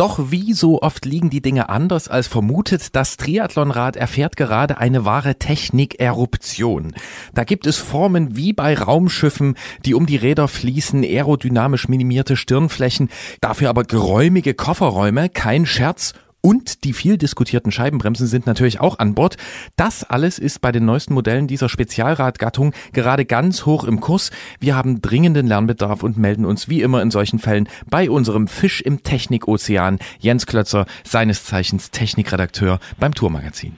[0.00, 2.96] Doch wie so oft liegen die Dinge anders als vermutet.
[2.96, 6.94] Das Triathlonrad erfährt gerade eine wahre Technik-Eruption.
[7.34, 13.10] Da gibt es Formen wie bei Raumschiffen, die um die Räder fließen, aerodynamisch minimierte Stirnflächen,
[13.42, 19.14] dafür aber geräumige Kofferräume, kein Scherz und die viel diskutierten Scheibenbremsen sind natürlich auch an
[19.14, 19.36] Bord.
[19.76, 24.30] Das alles ist bei den neuesten Modellen dieser Spezialradgattung gerade ganz hoch im Kurs.
[24.58, 28.80] Wir haben dringenden Lernbedarf und melden uns wie immer in solchen Fällen bei unserem Fisch
[28.80, 33.76] im Technikozean, Jens Klötzer, seines Zeichens Technikredakteur beim Tourmagazin.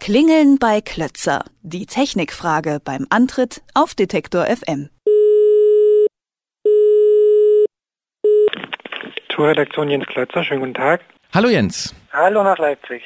[0.00, 1.44] Klingeln bei Klötzer.
[1.62, 4.88] Die Technikfrage beim Antritt auf Detektor FM.
[9.28, 11.02] Tourredaktion Jens Klötzer, schönen guten Tag.
[11.32, 11.94] Hallo Jens.
[12.12, 13.04] Hallo nach Leipzig.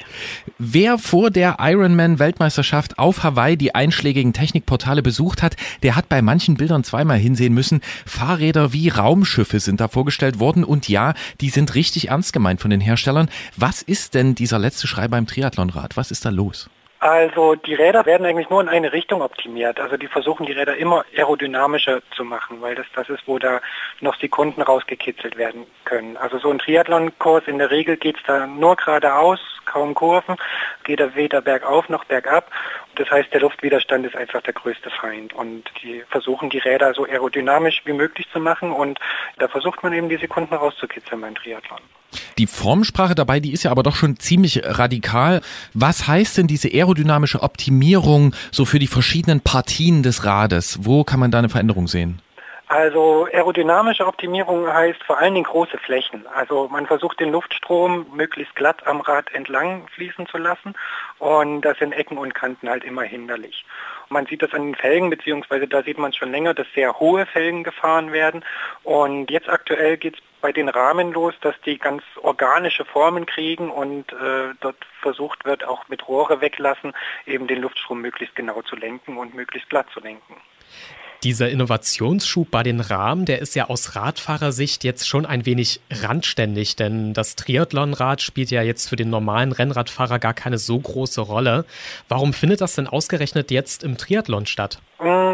[0.57, 6.57] Wer vor der Ironman-Weltmeisterschaft auf Hawaii die einschlägigen Technikportale besucht hat, der hat bei manchen
[6.57, 7.83] Bildern zweimal hinsehen müssen.
[8.07, 11.13] Fahrräder wie Raumschiffe sind da vorgestellt worden und ja,
[11.43, 13.29] die sind richtig ernst gemeint von den Herstellern.
[13.59, 15.99] Was ist denn dieser letzte Schrei beim Triathlonrad?
[15.99, 16.71] Was ist da los?
[17.05, 19.79] Also die Räder werden eigentlich nur in eine Richtung optimiert.
[19.79, 23.61] Also die versuchen die Räder immer aerodynamischer zu machen, weil das das ist, wo da
[24.01, 26.17] noch Sekunden rausgekitzelt werden können.
[26.17, 30.37] Also so ein Triathlonkurs in der Regel geht es da nur geradeaus, kaum Kurven,
[30.85, 32.51] geht er weder bergauf noch bergab.
[32.97, 35.33] Das heißt, der Luftwiderstand ist einfach der größte Feind.
[35.33, 38.99] Und die versuchen die Räder so aerodynamisch wie möglich zu machen und
[39.39, 41.81] da versucht man eben die Sekunden rauszukitzeln beim Triathlon.
[42.39, 45.41] Die Formsprache dabei, die ist ja aber doch schon ziemlich radikal.
[45.73, 50.79] Was heißt denn diese aerodynamische Optimierung so für die verschiedenen Partien des Rades?
[50.83, 52.21] Wo kann man da eine Veränderung sehen?
[52.67, 56.27] Also aerodynamische Optimierung heißt vor allen Dingen große Flächen.
[56.29, 60.75] Also man versucht den Luftstrom möglichst glatt am Rad entlang fließen zu lassen
[61.19, 63.67] und das sind Ecken und Kanten halt immer hinderlich.
[64.09, 67.27] Man sieht das an den Felgen, beziehungsweise da sieht man schon länger, dass sehr hohe
[67.27, 68.45] Felgen gefahren werden.
[68.83, 73.71] Und jetzt aktuell geht es bei den Rahmen los, dass die ganz organische Formen kriegen
[73.71, 76.93] und äh, dort versucht wird, auch mit Rohre weglassen,
[77.27, 80.37] eben den Luftstrom möglichst genau zu lenken und möglichst glatt zu lenken.
[81.25, 86.77] Dieser Innovationsschub bei den Rahmen, der ist ja aus Radfahrersicht jetzt schon ein wenig randständig,
[86.77, 91.65] denn das Triathlonrad spielt ja jetzt für den normalen Rennradfahrer gar keine so große Rolle.
[92.11, 94.81] Warum findet das denn ausgerechnet jetzt im Triathlon statt?
[95.01, 95.34] Mm,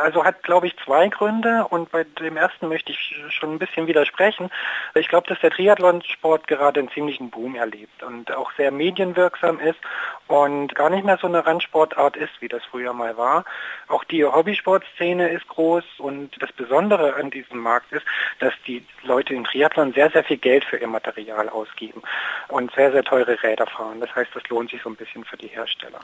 [0.00, 3.86] also hat, glaube ich, zwei Gründe und bei dem ersten möchte ich schon ein bisschen
[3.86, 4.50] widersprechen.
[4.94, 9.78] Ich glaube, dass der Triathlonsport gerade einen ziemlichen Boom erlebt und auch sehr medienwirksam ist
[10.26, 13.44] und gar nicht mehr so eine Randsportart ist, wie das früher mal war.
[13.88, 18.06] Auch die Hobbysportszene ist groß und das Besondere an diesem Markt ist,
[18.38, 22.02] dass die Leute im Triathlon sehr, sehr viel Geld für ihr Material ausgeben
[22.48, 24.00] und sehr, sehr teure Räder fahren.
[24.00, 26.00] Das heißt, das lohnt sich so ein bisschen für die Hersteller.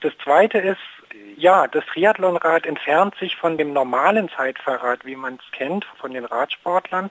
[0.00, 0.78] Das Zweite ist,
[1.36, 6.24] Ja, das Triathlonrad entfernt sich von dem normalen Zeitfahrrad, wie man es kennt, von den
[6.24, 7.10] Radsportlern.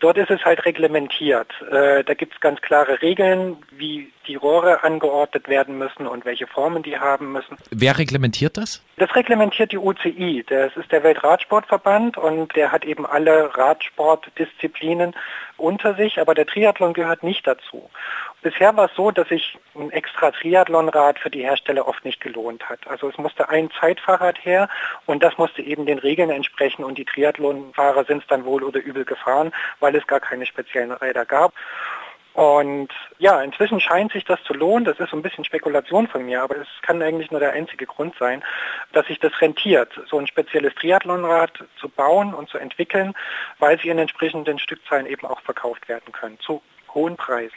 [0.00, 1.52] Dort ist es halt reglementiert.
[1.70, 6.46] Äh, da gibt es ganz klare Regeln, wie die Rohre angeordnet werden müssen und welche
[6.46, 7.56] Formen die haben müssen.
[7.70, 8.82] Wer reglementiert das?
[8.96, 10.44] Das reglementiert die UCI.
[10.48, 15.14] Das ist der Weltradsportverband und der hat eben alle Radsportdisziplinen
[15.58, 17.90] unter sich, aber der Triathlon gehört nicht dazu.
[18.42, 22.68] Bisher war es so, dass sich ein extra Triathlonrad für die Hersteller oft nicht gelohnt
[22.68, 22.86] hat.
[22.86, 24.68] Also es musste ein Zeitfahrrad her
[25.04, 28.80] und das musste eben den Regeln entsprechen und die Triathlonfahrer sind es dann wohl oder
[28.80, 31.52] übel gefahren, weil es gar keine speziellen Räder gab.
[32.32, 32.88] Und
[33.18, 34.84] ja, inzwischen scheint sich das zu lohnen.
[34.84, 37.86] Das ist so ein bisschen Spekulation von mir, aber es kann eigentlich nur der einzige
[37.86, 38.42] Grund sein,
[38.92, 43.14] dass sich das rentiert, so ein spezielles Triathlonrad zu bauen und zu entwickeln,
[43.58, 46.38] weil sie in entsprechenden Stückzahlen eben auch verkauft werden können.
[46.40, 46.62] Zu
[46.94, 47.56] hohen Preisen.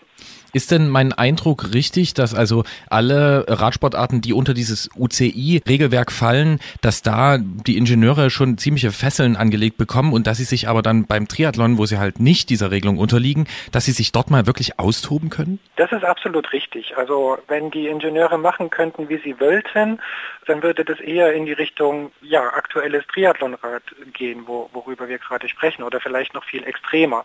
[0.53, 7.01] Ist denn mein Eindruck richtig, dass also alle Radsportarten, die unter dieses UCI-Regelwerk fallen, dass
[7.01, 11.27] da die Ingenieure schon ziemliche Fesseln angelegt bekommen und dass sie sich aber dann beim
[11.27, 15.31] Triathlon, wo sie halt nicht dieser Regelung unterliegen, dass sie sich dort mal wirklich austoben
[15.31, 15.59] können?
[15.75, 16.95] Das ist absolut richtig.
[16.97, 19.99] Also wenn die Ingenieure machen könnten, wie sie wollten,
[20.45, 25.47] dann würde das eher in die Richtung ja, aktuelles Triathlonrad gehen, wo, worüber wir gerade
[25.47, 27.23] sprechen, oder vielleicht noch viel extremer.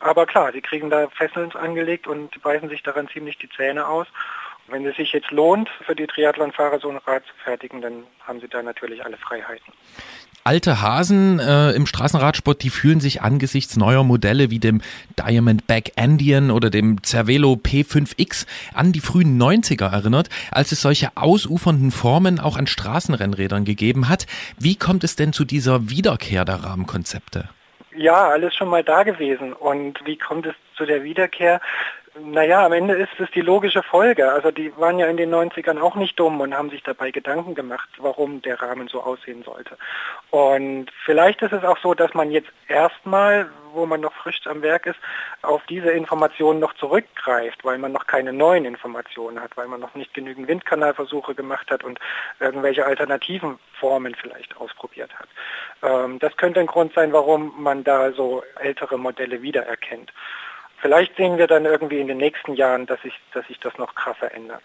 [0.00, 4.06] Aber klar, sie kriegen da Fesseln angelegt und beißen sich daran ziemlich die Zähne aus.
[4.68, 8.40] Wenn es sich jetzt lohnt, für die Triathlonfahrer so ein Rad zu fertigen, dann haben
[8.40, 9.72] sie da natürlich alle Freiheiten.
[10.42, 14.80] Alte Hasen äh, im Straßenradsport, die fühlen sich angesichts neuer Modelle wie dem
[15.18, 21.90] Diamondback Andean oder dem Cervelo P5X an die frühen 90er erinnert, als es solche ausufernden
[21.90, 24.26] Formen auch an Straßenrennrädern gegeben hat.
[24.58, 27.48] Wie kommt es denn zu dieser Wiederkehr der Rahmenkonzepte?
[27.96, 29.52] Ja, alles schon mal da gewesen.
[29.54, 31.60] Und wie kommt es zu der Wiederkehr?
[32.18, 34.32] Naja, am Ende ist es die logische Folge.
[34.32, 37.54] Also die waren ja in den 90ern auch nicht dumm und haben sich dabei Gedanken
[37.54, 39.76] gemacht, warum der Rahmen so aussehen sollte.
[40.30, 44.62] Und vielleicht ist es auch so, dass man jetzt erstmal, wo man noch frisch am
[44.62, 44.98] Werk ist,
[45.42, 49.94] auf diese Informationen noch zurückgreift, weil man noch keine neuen Informationen hat, weil man noch
[49.94, 51.98] nicht genügend Windkanalversuche gemacht hat und
[52.40, 55.28] irgendwelche alternativen Formen vielleicht ausprobiert hat.
[55.82, 60.12] Ähm, das könnte ein Grund sein, warum man da so ältere Modelle wiedererkennt.
[60.86, 63.96] Vielleicht sehen wir dann irgendwie in den nächsten Jahren, dass sich, dass sich das noch
[63.96, 64.62] krasser ändert.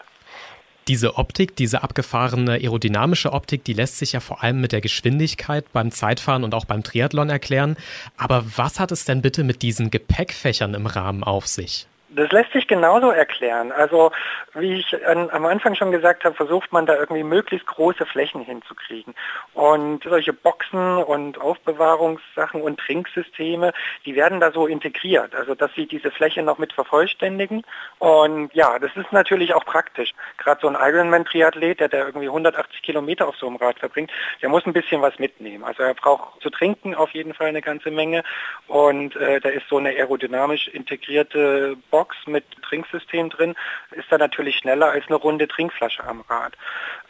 [0.87, 5.65] Diese Optik, diese abgefahrene aerodynamische Optik, die lässt sich ja vor allem mit der Geschwindigkeit
[5.73, 7.75] beim Zeitfahren und auch beim Triathlon erklären.
[8.17, 11.87] Aber was hat es denn bitte mit diesen Gepäckfächern im Rahmen auf sich?
[12.13, 13.71] Das lässt sich genauso erklären.
[13.71, 14.11] Also
[14.53, 18.41] wie ich an, am Anfang schon gesagt habe, versucht man da irgendwie möglichst große Flächen
[18.41, 19.15] hinzukriegen.
[19.53, 23.71] Und solche Boxen und Aufbewahrungssachen und Trinksysteme,
[24.05, 25.33] die werden da so integriert.
[25.35, 27.63] Also dass sie diese Fläche noch mit vervollständigen.
[27.99, 30.11] Und ja, das ist natürlich auch praktisch.
[30.37, 34.49] Gerade so ein Ironman-Triathlet, der da irgendwie 180 Kilometer auf so einem Rad verbringt, der
[34.49, 35.63] muss ein bisschen was mitnehmen.
[35.63, 38.23] Also er braucht zu trinken auf jeden Fall eine ganze Menge.
[38.67, 43.53] Und äh, da ist so eine aerodynamisch integrierte Box Box mit Trinksystem drin,
[43.91, 46.53] ist da natürlich schneller als eine runde Trinkflasche am Rad.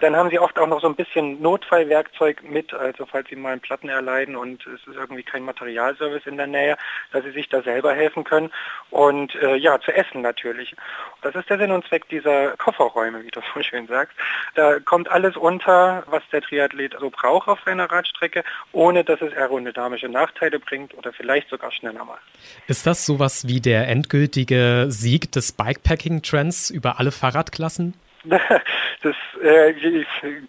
[0.01, 3.53] Dann haben sie oft auch noch so ein bisschen Notfallwerkzeug mit, also falls sie mal
[3.53, 6.75] einen Platten erleiden und es ist irgendwie kein Materialservice in der Nähe,
[7.13, 8.51] dass sie sich da selber helfen können.
[8.89, 10.75] Und äh, ja, zu essen natürlich.
[11.21, 14.17] Das ist der Sinn und Zweck dieser Kofferräume, wie du so schön sagst.
[14.55, 19.31] Da kommt alles unter, was der Triathlet so braucht auf seiner Radstrecke, ohne dass es
[19.33, 22.21] aerodynamische Nachteile bringt oder vielleicht sogar schneller macht.
[22.67, 27.93] Ist das sowas wie der endgültige Sieg des Bikepacking-Trends über alle Fahrradklassen?
[28.23, 29.73] Das äh,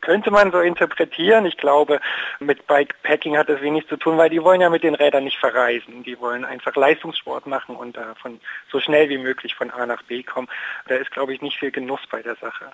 [0.03, 1.47] könnte man so interpretieren.
[1.47, 2.01] Ich glaube,
[2.39, 5.39] mit Bikepacking hat das wenig zu tun, weil die wollen ja mit den Rädern nicht
[5.39, 6.03] verreisen.
[6.03, 10.23] Die wollen einfach Leistungssport machen und davon so schnell wie möglich von A nach B
[10.23, 10.49] kommen.
[10.87, 12.67] Da ist, glaube ich, nicht viel Genuss bei der Sache.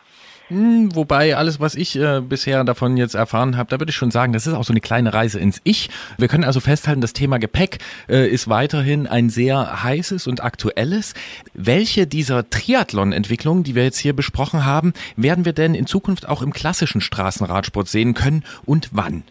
[0.49, 4.11] Hm, wobei alles, was ich äh, bisher davon jetzt erfahren habe, da würde ich schon
[4.11, 5.91] sagen, das ist auch so eine kleine Reise ins Ich.
[6.17, 7.79] Wir können also festhalten, das Thema Gepäck
[8.09, 11.15] äh, ist weiterhin ein sehr heißes und aktuelles.
[11.53, 16.43] Welche dieser Triathlon-Entwicklungen, die wir jetzt hier besprochen haben, werden wir denn in Zukunft auch
[16.43, 19.24] im klassischen Straßenradsport sehen können und wann?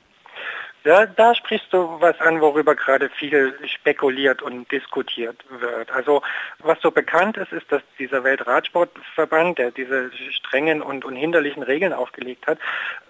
[0.88, 5.92] Da, da sprichst du was an, worüber gerade viel spekuliert und diskutiert wird.
[5.92, 6.22] Also
[6.60, 12.48] was so bekannt ist, ist, dass dieser Weltradsportverband, der diese strengen und unhinderlichen Regeln aufgelegt
[12.48, 12.60] hat,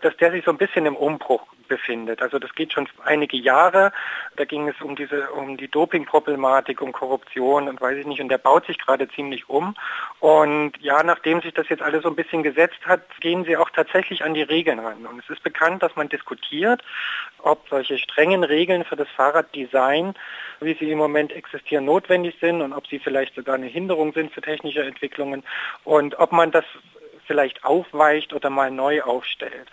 [0.01, 2.21] dass der sich so ein bisschen im Umbruch befindet.
[2.21, 3.91] Also das geht schon einige Jahre.
[4.35, 8.21] Da ging es um diese, um die Dopingproblematik, um Korruption und weiß ich nicht.
[8.21, 9.75] Und der baut sich gerade ziemlich um.
[10.19, 13.69] Und ja, nachdem sich das jetzt alles so ein bisschen gesetzt hat, gehen sie auch
[13.69, 15.05] tatsächlich an die Regeln ran.
[15.05, 16.81] Und es ist bekannt, dass man diskutiert,
[17.39, 20.15] ob solche strengen Regeln für das Fahrraddesign,
[20.59, 24.33] wie sie im Moment existieren, notwendig sind und ob sie vielleicht sogar eine Hinderung sind
[24.33, 25.43] für technische Entwicklungen
[25.83, 26.65] und ob man das
[27.27, 29.67] vielleicht aufweicht oder mal neu aufstellt.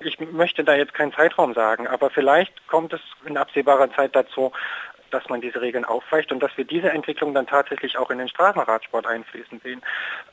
[0.00, 4.52] Ich möchte da jetzt keinen Zeitraum sagen, aber vielleicht kommt es in absehbarer Zeit dazu,
[5.10, 8.28] dass man diese Regeln aufweicht und dass wir diese Entwicklung dann tatsächlich auch in den
[8.28, 9.82] Straßenradsport einfließen sehen.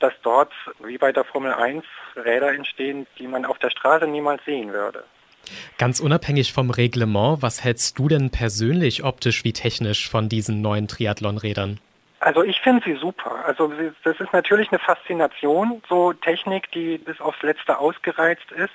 [0.00, 0.52] Dass dort,
[0.84, 1.84] wie bei der Formel 1,
[2.16, 5.04] Räder entstehen, die man auf der Straße niemals sehen würde.
[5.78, 10.88] Ganz unabhängig vom Reglement, was hältst du denn persönlich optisch wie technisch von diesen neuen
[10.88, 11.80] Triathlon-Rädern?
[12.20, 13.44] Also ich finde sie super.
[13.46, 13.72] Also
[14.04, 18.72] das ist natürlich eine Faszination, so Technik, die bis aufs Letzte ausgereizt ist.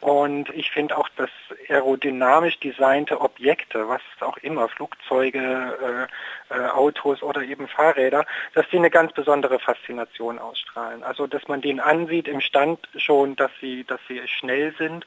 [0.00, 1.28] Und ich finde auch, dass
[1.68, 6.08] aerodynamisch designte Objekte, was auch immer, Flugzeuge,
[6.50, 8.24] äh, äh, Autos oder eben Fahrräder,
[8.54, 11.02] dass die eine ganz besondere Faszination ausstrahlen.
[11.02, 15.04] Also dass man denen ansieht im Stand schon, dass sie, dass sie schnell sind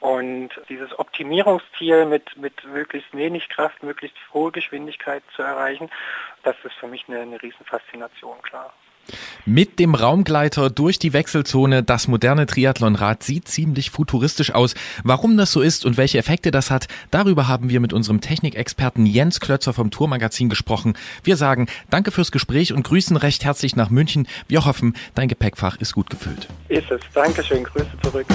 [0.00, 5.88] und dieses Optimierungsziel mit, mit möglichst wenig Kraft, möglichst hohe Geschwindigkeit zu erreichen,
[6.42, 8.72] das ist für mich eine, eine Riesenfaszination, klar.
[9.44, 14.74] Mit dem Raumgleiter durch die Wechselzone, das moderne Triathlonrad sieht ziemlich futuristisch aus.
[15.02, 19.04] Warum das so ist und welche Effekte das hat, darüber haben wir mit unserem Technikexperten
[19.04, 20.94] Jens Klötzer vom Tourmagazin gesprochen.
[21.24, 24.28] Wir sagen Danke fürs Gespräch und grüßen recht herzlich nach München.
[24.48, 26.48] Wir hoffen, dein Gepäckfach ist gut gefüllt.
[26.68, 27.00] Ist es.
[27.12, 27.64] Dankeschön.
[27.64, 28.26] Grüße zurück.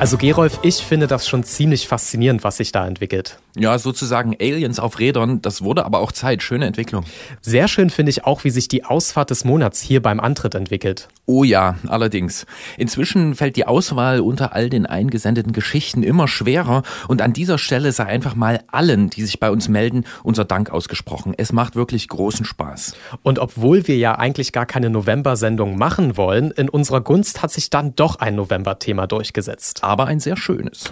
[0.00, 3.40] Also Gerolf, ich finde das schon ziemlich faszinierend, was sich da entwickelt.
[3.56, 6.44] Ja, sozusagen Aliens auf Rädern, das wurde aber auch Zeit.
[6.44, 7.04] Schöne Entwicklung.
[7.40, 11.08] Sehr schön finde ich auch, wie sich die Ausfahrt des Monats hier beim Antritt entwickelt.
[11.26, 12.46] Oh ja, allerdings.
[12.76, 17.90] Inzwischen fällt die Auswahl unter all den eingesendeten Geschichten immer schwerer und an dieser Stelle
[17.90, 21.34] sei einfach mal allen, die sich bei uns melden, unser Dank ausgesprochen.
[21.36, 22.94] Es macht wirklich großen Spaß.
[23.24, 27.68] Und obwohl wir ja eigentlich gar keine November-Sendung machen wollen, in unserer Gunst hat sich
[27.68, 30.84] dann doch ein November-Thema durchgesetzt aber ein sehr schönes.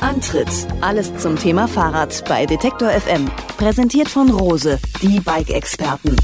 [0.00, 0.48] Antritt.
[0.80, 3.30] Alles zum Thema Fahrrad bei Detektor FM.
[3.56, 6.16] Präsentiert von Rose, die Bike-Experten.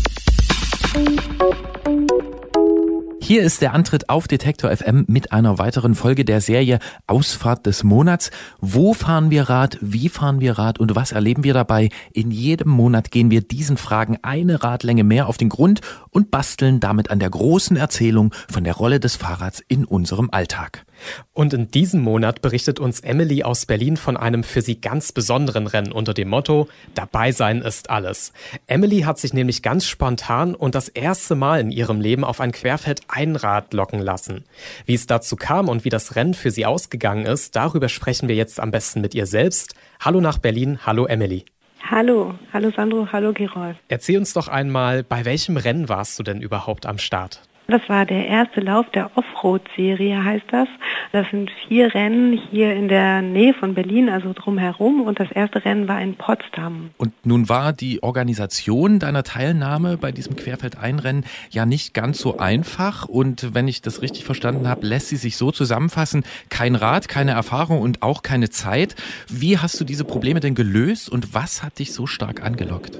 [3.30, 7.84] Hier ist der Antritt auf Detektor FM mit einer weiteren Folge der Serie Ausfahrt des
[7.84, 8.32] Monats.
[8.58, 9.78] Wo fahren wir Rad?
[9.80, 10.80] Wie fahren wir Rad?
[10.80, 11.90] Und was erleben wir dabei?
[12.12, 16.80] In jedem Monat gehen wir diesen Fragen eine Radlänge mehr auf den Grund und basteln
[16.80, 20.84] damit an der großen Erzählung von der Rolle des Fahrrads in unserem Alltag.
[21.32, 25.66] Und in diesem Monat berichtet uns Emily aus Berlin von einem für sie ganz besonderen
[25.66, 28.32] Rennen unter dem Motto Dabei sein ist alles.
[28.66, 32.52] Emily hat sich nämlich ganz spontan und das erste Mal in ihrem Leben auf ein
[32.52, 34.44] Querfeld-Einrad locken lassen.
[34.86, 38.34] Wie es dazu kam und wie das Rennen für sie ausgegangen ist, darüber sprechen wir
[38.34, 39.74] jetzt am besten mit ihr selbst.
[40.00, 41.44] Hallo nach Berlin, hallo Emily.
[41.82, 43.76] Hallo, hallo Sandro, hallo Gerolf.
[43.88, 47.42] Erzähl uns doch einmal, bei welchem Rennen warst du denn überhaupt am Start?
[47.70, 50.66] Das war der erste Lauf der Offroad-Serie, heißt das.
[51.12, 55.02] Das sind vier Rennen hier in der Nähe von Berlin, also drumherum.
[55.02, 56.90] Und das erste Rennen war in Potsdam.
[56.96, 63.04] Und nun war die Organisation deiner Teilnahme bei diesem Querfeldeinrennen ja nicht ganz so einfach.
[63.06, 67.32] Und wenn ich das richtig verstanden habe, lässt sie sich so zusammenfassen, kein Rad, keine
[67.32, 68.96] Erfahrung und auch keine Zeit.
[69.28, 72.98] Wie hast du diese Probleme denn gelöst und was hat dich so stark angelockt?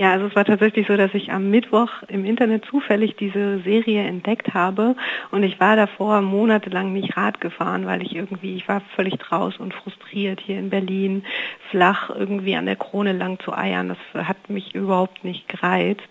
[0.00, 4.02] Ja, also es war tatsächlich so, dass ich am Mittwoch im Internet zufällig diese Serie
[4.02, 4.96] entdeckt habe
[5.30, 9.58] und ich war davor monatelang nicht Rad gefahren, weil ich irgendwie, ich war völlig draus
[9.58, 11.22] und frustriert hier in Berlin,
[11.70, 13.88] flach irgendwie an der Krone lang zu eiern.
[13.90, 16.08] Das hat mich überhaupt nicht gereizt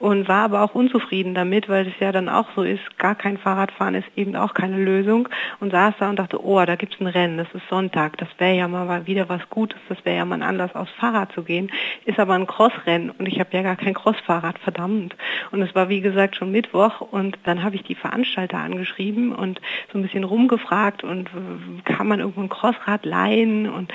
[0.00, 3.36] und war aber auch unzufrieden damit, weil es ja dann auch so ist, gar kein
[3.36, 5.28] Fahrradfahren ist eben auch keine Lösung
[5.60, 8.56] und saß da und dachte, oh, da gibt's ein Rennen, das ist Sonntag, das wäre
[8.56, 11.70] ja mal wieder was Gutes, das wäre ja mal ein Anlass aufs Fahrrad zu gehen,
[12.06, 15.14] ist aber ein Crossrennen und ich habe ja gar kein Crossfahrrad, verdammt.
[15.50, 19.60] Und es war wie gesagt schon Mittwoch und dann habe ich die Veranstalter angeschrieben und
[19.92, 21.28] so ein bisschen rumgefragt und
[21.84, 23.92] kann man irgendwo ein Crossrad leihen und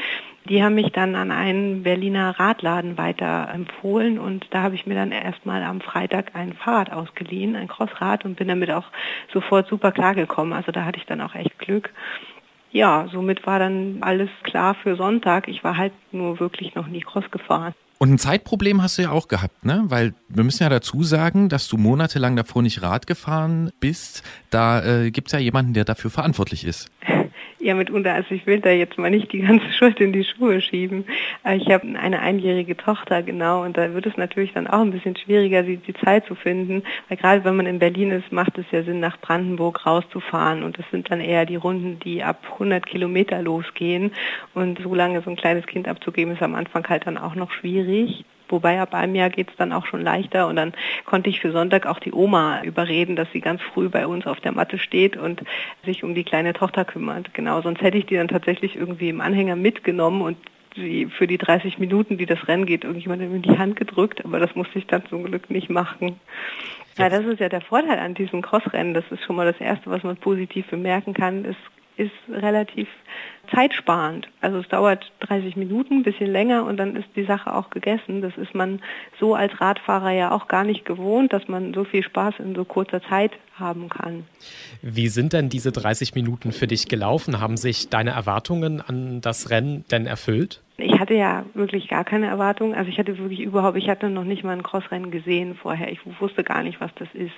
[0.47, 4.95] die haben mich dann an einen Berliner Radladen weiter empfohlen und da habe ich mir
[4.95, 8.85] dann erstmal am Freitag ein Fahrrad ausgeliehen, ein Crossrad und bin damit auch
[9.33, 10.53] sofort super klargekommen.
[10.53, 11.91] Also da hatte ich dann auch echt Glück.
[12.71, 15.47] Ja, somit war dann alles klar für Sonntag.
[15.47, 17.73] Ich war halt nur wirklich noch nie Cross gefahren.
[17.97, 19.85] Und ein Zeitproblem hast du ja auch gehabt, ne?
[19.87, 24.23] Weil wir müssen ja dazu sagen, dass du monatelang davor nicht Rad gefahren bist.
[24.49, 26.91] Da äh, gibt es ja jemanden, der dafür verantwortlich ist.
[27.65, 28.13] Ja, mitunter.
[28.13, 31.03] Also ich will da jetzt mal nicht die ganze Schuld in die Schuhe schieben.
[31.51, 35.17] Ich habe eine einjährige Tochter, genau, und da wird es natürlich dann auch ein bisschen
[35.17, 36.83] schwieriger, die, die Zeit zu finden.
[37.09, 40.61] Weil gerade wenn man in Berlin ist, macht es ja Sinn, nach Brandenburg rauszufahren.
[40.61, 44.11] Und das sind dann eher die Runden, die ab 100 Kilometer losgehen.
[44.53, 47.51] Und so lange so ein kleines Kind abzugeben, ist am Anfang halt dann auch noch
[47.51, 48.25] schwierig.
[48.49, 50.73] Wobei ab einem Jahr geht es dann auch schon leichter und dann
[51.05, 54.39] konnte ich für Sonntag auch die Oma überreden, dass sie ganz früh bei uns auf
[54.39, 55.43] der Matte steht und
[55.83, 57.33] sich um die kleine Tochter kümmert.
[57.33, 60.37] Genau, sonst hätte ich die dann tatsächlich irgendwie im Anhänger mitgenommen und
[60.75, 64.39] sie für die 30 Minuten, die das Rennen geht, irgendjemandem in die Hand gedrückt, aber
[64.39, 66.19] das musste ich dann zum Glück nicht machen.
[66.97, 68.93] Ja, das ist ja der Vorteil an diesem Crossrennen.
[68.93, 71.43] Das ist schon mal das Erste, was man positiv bemerken kann.
[71.43, 71.57] Es
[71.97, 72.87] ist relativ
[73.53, 74.27] zeitsparend.
[74.41, 78.21] Also es dauert 30 Minuten, ein bisschen länger und dann ist die Sache auch gegessen.
[78.21, 78.81] Das ist man
[79.19, 82.65] so als Radfahrer ja auch gar nicht gewohnt, dass man so viel Spaß in so
[82.65, 84.25] kurzer Zeit haben kann.
[84.81, 87.39] Wie sind denn diese 30 Minuten für dich gelaufen?
[87.39, 90.61] Haben sich deine Erwartungen an das Rennen denn erfüllt?
[90.77, 92.75] Ich hatte ja wirklich gar keine Erwartungen.
[92.75, 95.89] Also ich hatte wirklich überhaupt, ich hatte noch nicht mal ein Crossrennen gesehen vorher.
[95.91, 97.31] Ich wusste gar nicht, was das ist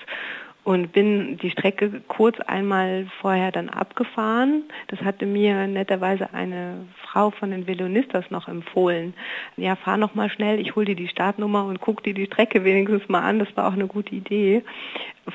[0.68, 4.64] und bin die Strecke kurz einmal vorher dann abgefahren.
[4.90, 9.14] Das hatte mir netterweise eine Frau von den Velonistas noch empfohlen.
[9.56, 12.66] Ja, fahr noch mal schnell, ich hol dir die Startnummer und guck dir die Strecke
[12.66, 13.40] wenigstens mal an.
[13.40, 14.62] Das war auch eine gute Idee.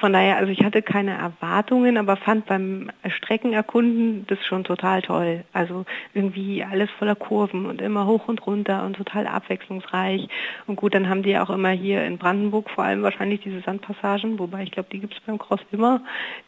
[0.00, 5.44] Von daher, also ich hatte keine Erwartungen, aber fand beim Streckenerkunden das schon total toll.
[5.52, 5.84] Also
[6.14, 10.28] irgendwie alles voller Kurven und immer hoch und runter und total abwechslungsreich.
[10.66, 14.38] Und gut, dann haben die auch immer hier in Brandenburg vor allem wahrscheinlich diese Sandpassagen,
[14.38, 16.00] wobei ich glaube, die gibt es beim Cross immer.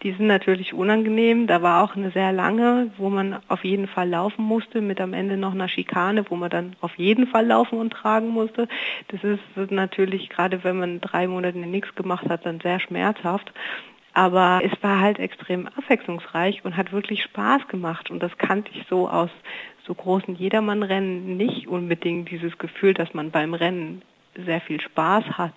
[0.02, 1.46] Die sind natürlich unangenehm.
[1.46, 5.12] Da war auch eine sehr lange, wo man auf jeden Fall laufen musste, mit am
[5.12, 8.68] Ende noch einer Schikane, wo man dann auf jeden Fall laufen und tragen musste.
[9.08, 13.52] Das ist natürlich, gerade wenn man drei Monate nichts gemacht hat, dann sehr schmerzhaft geschafft.
[14.12, 18.10] Aber es war halt extrem abwechslungsreich und hat wirklich Spaß gemacht.
[18.10, 19.30] Und das kannte ich so aus
[19.86, 24.02] so großen Jedermann-Rennen nicht unbedingt dieses Gefühl, dass man beim Rennen
[24.46, 25.54] sehr viel Spaß hat.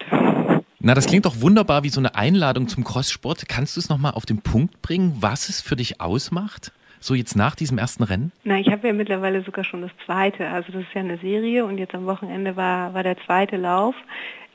[0.80, 3.47] Na, das klingt doch wunderbar wie so eine Einladung zum Crosssport.
[3.47, 6.71] Kannst du es nochmal auf den Punkt bringen, was es für dich ausmacht?
[6.99, 8.31] So jetzt nach diesem ersten Rennen?
[8.43, 10.49] Na, ich habe ja mittlerweile sogar schon das zweite.
[10.49, 13.95] Also das ist ja eine Serie und jetzt am Wochenende war, war der zweite Lauf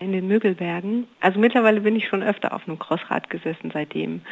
[0.01, 1.07] in den Mögelbergen.
[1.20, 4.22] Also mittlerweile bin ich schon öfter auf einem Crossrad gesessen seitdem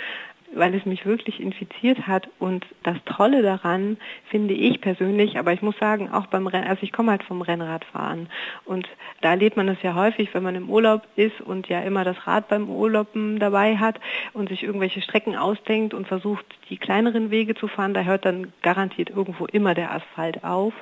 [0.54, 2.28] weil es mich wirklich infiziert hat.
[2.38, 3.96] Und das Tolle daran
[4.30, 7.42] finde ich persönlich, aber ich muss sagen, auch beim Rennen, also ich komme halt vom
[7.42, 8.28] Rennradfahren
[8.64, 8.88] und
[9.20, 12.26] da erlebt man es ja häufig, wenn man im Urlaub ist und ja immer das
[12.26, 14.00] Rad beim Urlauben dabei hat
[14.32, 18.52] und sich irgendwelche Strecken ausdenkt und versucht, die kleineren Wege zu fahren, da hört dann
[18.62, 20.72] garantiert irgendwo immer der Asphalt auf.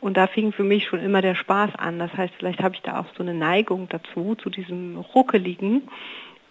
[0.00, 1.98] Und da fing für mich schon immer der Spaß an.
[1.98, 5.88] Das heißt, vielleicht habe ich da auch so eine Neigung dazu, zu diesem Ruckeligen.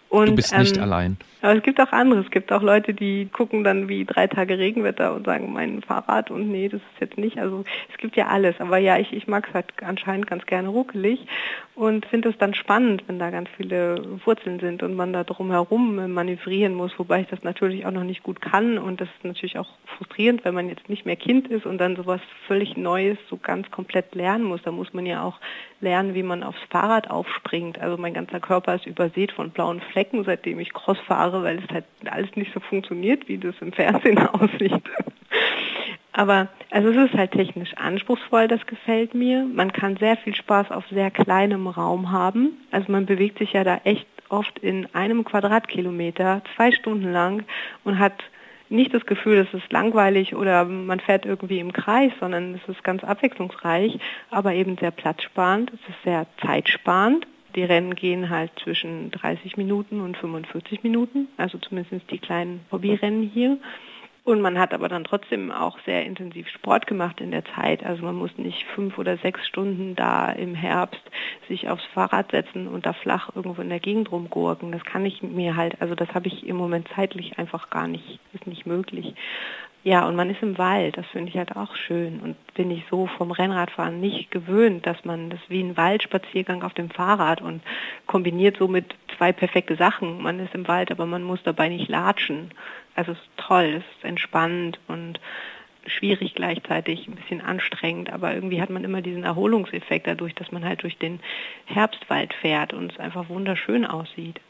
[0.08, 1.16] Und, du bist nicht ähm, allein.
[1.42, 2.20] Aber es gibt auch andere.
[2.20, 6.30] Es gibt auch Leute, die gucken dann wie drei Tage Regenwetter und sagen, mein Fahrrad
[6.30, 7.38] und nee, das ist jetzt nicht.
[7.38, 8.56] Also es gibt ja alles.
[8.58, 11.26] Aber ja, ich, ich mag es halt anscheinend ganz gerne ruckelig
[11.76, 16.12] und finde es dann spannend, wenn da ganz viele Wurzeln sind und man da drumherum
[16.12, 19.58] manövrieren muss, wobei ich das natürlich auch noch nicht gut kann und das ist natürlich
[19.58, 23.36] auch frustrierend, wenn man jetzt nicht mehr Kind ist und dann sowas völlig Neues so
[23.36, 24.62] ganz komplett lernen muss.
[24.62, 25.38] Da muss man ja auch
[25.80, 27.78] lernen, wie man aufs Fahrrad aufspringt.
[27.78, 31.70] Also mein ganzer Körper ist übersät von blauen Flecken, seitdem ich Cross fahre, weil es
[31.70, 34.82] halt alles nicht so funktioniert, wie das im Fernsehen aussieht.
[36.12, 39.44] Aber also es ist halt technisch anspruchsvoll, das gefällt mir.
[39.44, 42.56] Man kann sehr viel Spaß auf sehr kleinem Raum haben.
[42.70, 47.44] Also man bewegt sich ja da echt oft in einem Quadratkilometer zwei Stunden lang
[47.84, 48.14] und hat
[48.68, 52.82] nicht das Gefühl, es ist langweilig oder man fährt irgendwie im Kreis, sondern es ist
[52.84, 53.98] ganz abwechslungsreich,
[54.30, 57.26] aber eben sehr platzsparend, es ist sehr zeitsparend.
[57.54, 63.22] Die Rennen gehen halt zwischen 30 Minuten und 45 Minuten, also zumindest die kleinen Hobbyrennen
[63.22, 63.58] hier.
[64.26, 67.86] Und man hat aber dann trotzdem auch sehr intensiv Sport gemacht in der Zeit.
[67.86, 71.00] Also man muss nicht fünf oder sechs Stunden da im Herbst
[71.46, 74.72] sich aufs Fahrrad setzen und da flach irgendwo in der Gegend rumgurken.
[74.72, 78.18] Das kann ich mir halt, also das habe ich im Moment zeitlich einfach gar nicht,
[78.32, 79.14] ist nicht möglich.
[79.84, 82.82] Ja, und man ist im Wald, das finde ich halt auch schön und bin ich
[82.90, 87.62] so vom Rennradfahren nicht gewöhnt, dass man das wie ein Waldspaziergang auf dem Fahrrad und
[88.06, 90.20] kombiniert somit zwei perfekte Sachen.
[90.20, 92.50] Man ist im Wald, aber man muss dabei nicht latschen.
[92.96, 95.20] Also es ist toll, es ist entspannend und
[95.86, 100.64] schwierig gleichzeitig, ein bisschen anstrengend, aber irgendwie hat man immer diesen Erholungseffekt dadurch, dass man
[100.64, 101.20] halt durch den
[101.66, 104.40] Herbstwald fährt und es einfach wunderschön aussieht.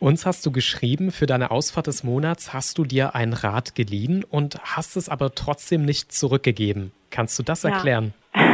[0.00, 4.24] Uns hast du geschrieben, für deine Ausfahrt des Monats hast du dir ein Rad geliehen
[4.24, 6.90] und hast es aber trotzdem nicht zurückgegeben.
[7.10, 8.14] Kannst du das erklären?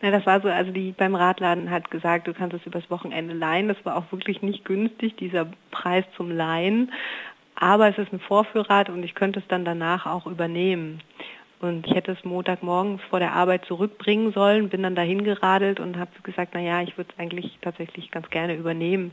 [0.00, 3.34] Ja, das war so, also die beim Radladen hat gesagt, du kannst es übers Wochenende
[3.34, 3.66] leihen.
[3.66, 6.92] Das war auch wirklich nicht günstig, dieser Preis zum Leihen.
[7.60, 11.00] Aber es ist ein Vorführrad und ich könnte es dann danach auch übernehmen.
[11.60, 15.98] Und ich hätte es Montagmorgens vor der Arbeit zurückbringen sollen, bin dann dahin geradelt und
[15.98, 19.12] habe gesagt, na ja, ich würde es eigentlich tatsächlich ganz gerne übernehmen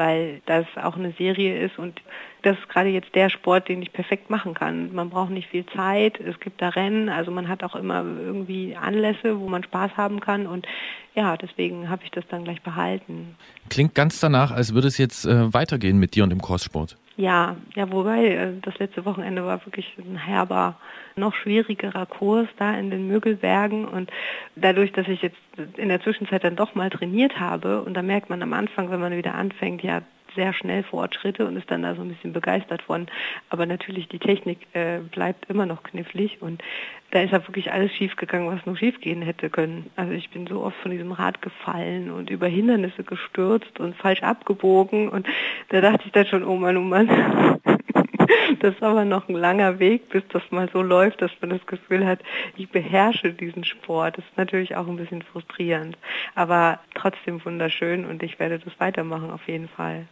[0.00, 2.00] weil das auch eine Serie ist und
[2.40, 4.94] das ist gerade jetzt der Sport, den ich perfekt machen kann.
[4.94, 8.74] Man braucht nicht viel Zeit, es gibt da Rennen, also man hat auch immer irgendwie
[8.74, 10.66] Anlässe, wo man Spaß haben kann und
[11.14, 13.36] ja, deswegen habe ich das dann gleich behalten.
[13.68, 16.96] Klingt ganz danach, als würde es jetzt äh, weitergehen mit dir und dem Crosssport.
[17.20, 20.76] Ja, ja, wobei äh, das letzte Wochenende war wirklich ein herber,
[21.16, 24.10] noch schwierigerer Kurs da in den Mögelbergen und
[24.56, 25.36] dadurch, dass ich jetzt
[25.76, 29.00] in der Zwischenzeit dann doch mal trainiert habe und da merkt man am Anfang, wenn
[29.00, 30.00] man wieder anfängt, ja,
[30.34, 33.06] sehr schnell Fortschritte und ist dann da so ein bisschen begeistert von.
[33.48, 36.62] Aber natürlich die Technik äh, bleibt immer noch knifflig und
[37.10, 39.90] da ist ja wirklich alles schiefgegangen, was nur schiefgehen hätte können.
[39.96, 44.22] Also ich bin so oft von diesem Rad gefallen und über Hindernisse gestürzt und falsch
[44.22, 45.26] abgebogen und
[45.70, 47.08] da dachte ich dann schon, oh Mann, oh Mann.
[48.60, 51.64] Das ist aber noch ein langer Weg, bis das mal so läuft, dass man das
[51.66, 52.20] Gefühl hat,
[52.56, 54.18] ich beherrsche diesen Sport.
[54.18, 55.96] Das ist natürlich auch ein bisschen frustrierend,
[56.34, 60.06] aber trotzdem wunderschön und ich werde das weitermachen auf jeden Fall.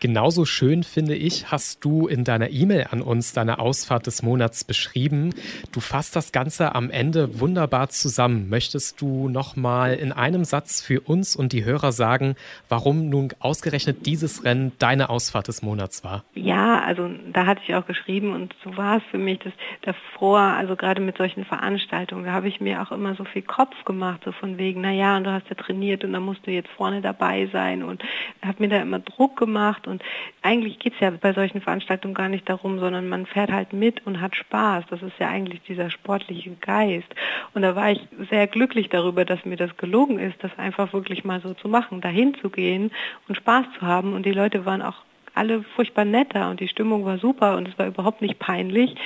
[0.00, 4.62] Genauso schön finde ich, hast du in deiner E-Mail an uns deine Ausfahrt des Monats
[4.62, 5.34] beschrieben.
[5.72, 8.48] Du fasst das Ganze am Ende wunderbar zusammen.
[8.48, 12.36] Möchtest du noch mal in einem Satz für uns und die Hörer sagen,
[12.68, 16.22] warum nun ausgerechnet dieses Rennen deine Ausfahrt des Monats war?
[16.34, 20.38] Ja, also da hatte ich auch geschrieben und so war es für mich, dass davor,
[20.38, 24.20] also gerade mit solchen Veranstaltungen, da habe ich mir auch immer so viel Kopf gemacht,
[24.24, 27.00] so von wegen, naja, und du hast ja trainiert und da musst du jetzt vorne
[27.00, 28.00] dabei sein und
[28.46, 30.02] habe mir da immer Druck gemacht und
[30.42, 34.06] eigentlich geht es ja bei solchen Veranstaltungen gar nicht darum, sondern man fährt halt mit
[34.06, 34.84] und hat Spaß.
[34.90, 37.08] Das ist ja eigentlich dieser sportliche Geist.
[37.54, 41.24] Und da war ich sehr glücklich darüber, dass mir das gelungen ist, das einfach wirklich
[41.24, 42.90] mal so zu machen, dahin zu gehen
[43.28, 44.12] und Spaß zu haben.
[44.12, 44.96] Und die Leute waren auch
[45.34, 48.96] alle furchtbar netter und die Stimmung war super und es war überhaupt nicht peinlich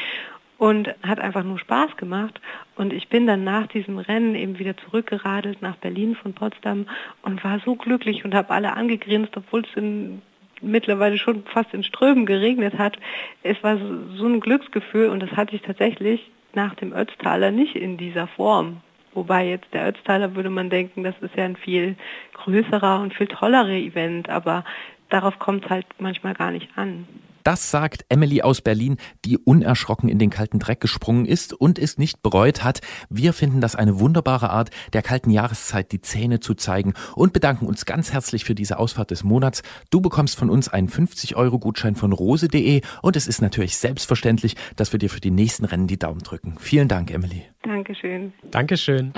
[0.63, 2.41] und hat einfach nur Spaß gemacht.
[2.77, 6.87] Und ich bin dann nach diesem Rennen eben wieder zurückgeradelt nach Berlin von Potsdam
[7.23, 10.23] und war so glücklich und habe alle angegrinst, obwohl es in
[10.63, 12.97] mittlerweile schon fast in Strömen geregnet hat.
[13.43, 17.97] Es war so ein Glücksgefühl und das hatte ich tatsächlich nach dem Ötztaler nicht in
[17.97, 18.81] dieser Form.
[19.15, 21.97] Wobei jetzt der Ötztaler würde man denken, das ist ja ein viel
[22.35, 24.65] größerer und viel tollerer Event, aber
[25.11, 27.07] darauf kommt es halt manchmal gar nicht an.
[27.45, 31.99] Das sagt Emily aus Berlin, die unerschrocken in den kalten Dreck gesprungen ist und es
[31.99, 32.81] nicht bereut hat.
[33.09, 37.67] Wir finden das eine wunderbare Art, der kalten Jahreszeit die Zähne zu zeigen und bedanken
[37.67, 39.63] uns ganz herzlich für diese Ausfahrt des Monats.
[39.91, 44.99] Du bekommst von uns einen 50-Euro-Gutschein von rose.de und es ist natürlich selbstverständlich, dass wir
[44.99, 46.57] dir für die nächsten Rennen die Daumen drücken.
[46.59, 47.45] Vielen Dank, Emily.
[47.63, 48.33] Dankeschön.
[48.51, 49.13] Dankeschön.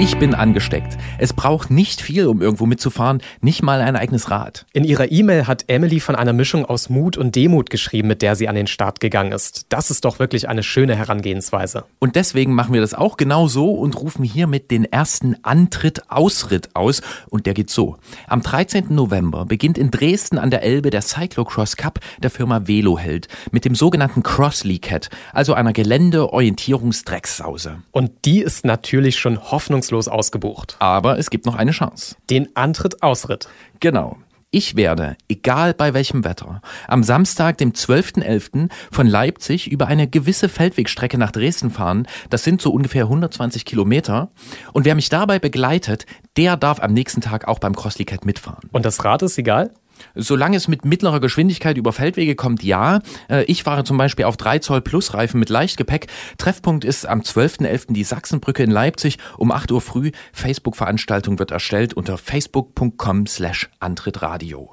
[0.00, 0.96] Ich bin angesteckt.
[1.18, 4.64] Es braucht nicht viel, um irgendwo mitzufahren, nicht mal ein eigenes Rad.
[4.72, 8.34] In ihrer E-Mail hat Emily von einer Mischung aus Mut und Demut geschrieben, mit der
[8.34, 9.66] sie an den Start gegangen ist.
[9.68, 11.84] Das ist doch wirklich eine schöne Herangehensweise.
[11.98, 17.02] Und deswegen machen wir das auch genau so und rufen hiermit den ersten Antritt-Ausritt aus.
[17.28, 17.98] Und der geht so.
[18.26, 18.94] Am 13.
[18.94, 23.74] November beginnt in Dresden an der Elbe der Cyclocross Cup der Firma Veloheld mit dem
[23.74, 27.82] sogenannten Crossley Cat, also einer Gelände-Orientierungsdrecksause.
[27.90, 30.76] Und die ist natürlich schon hoffnungslos ausgebucht.
[30.78, 32.16] Aber es gibt noch eine Chance.
[32.28, 33.48] Den Antritt-Ausritt.
[33.80, 34.16] Genau.
[34.52, 38.68] Ich werde, egal bei welchem Wetter, am Samstag, dem 12.11.
[38.90, 42.08] von Leipzig über eine gewisse Feldwegstrecke nach Dresden fahren.
[42.30, 44.32] Das sind so ungefähr 120 Kilometer.
[44.72, 46.04] Und wer mich dabei begleitet,
[46.36, 48.68] der darf am nächsten Tag auch beim Crossley Cat mitfahren.
[48.72, 49.70] Und das Rad ist egal?
[50.14, 53.00] Solange es mit mittlerer Geschwindigkeit über Feldwege kommt, ja.
[53.28, 56.06] Äh, ich fahre zum Beispiel auf 3 Zoll Plus Reifen mit Leichtgepäck.
[56.38, 57.92] Treffpunkt ist am 12.11.
[57.92, 60.10] die Sachsenbrücke in Leipzig um 8 Uhr früh.
[60.32, 64.70] Facebook-Veranstaltung wird erstellt unter facebook.com slash Antrittradio.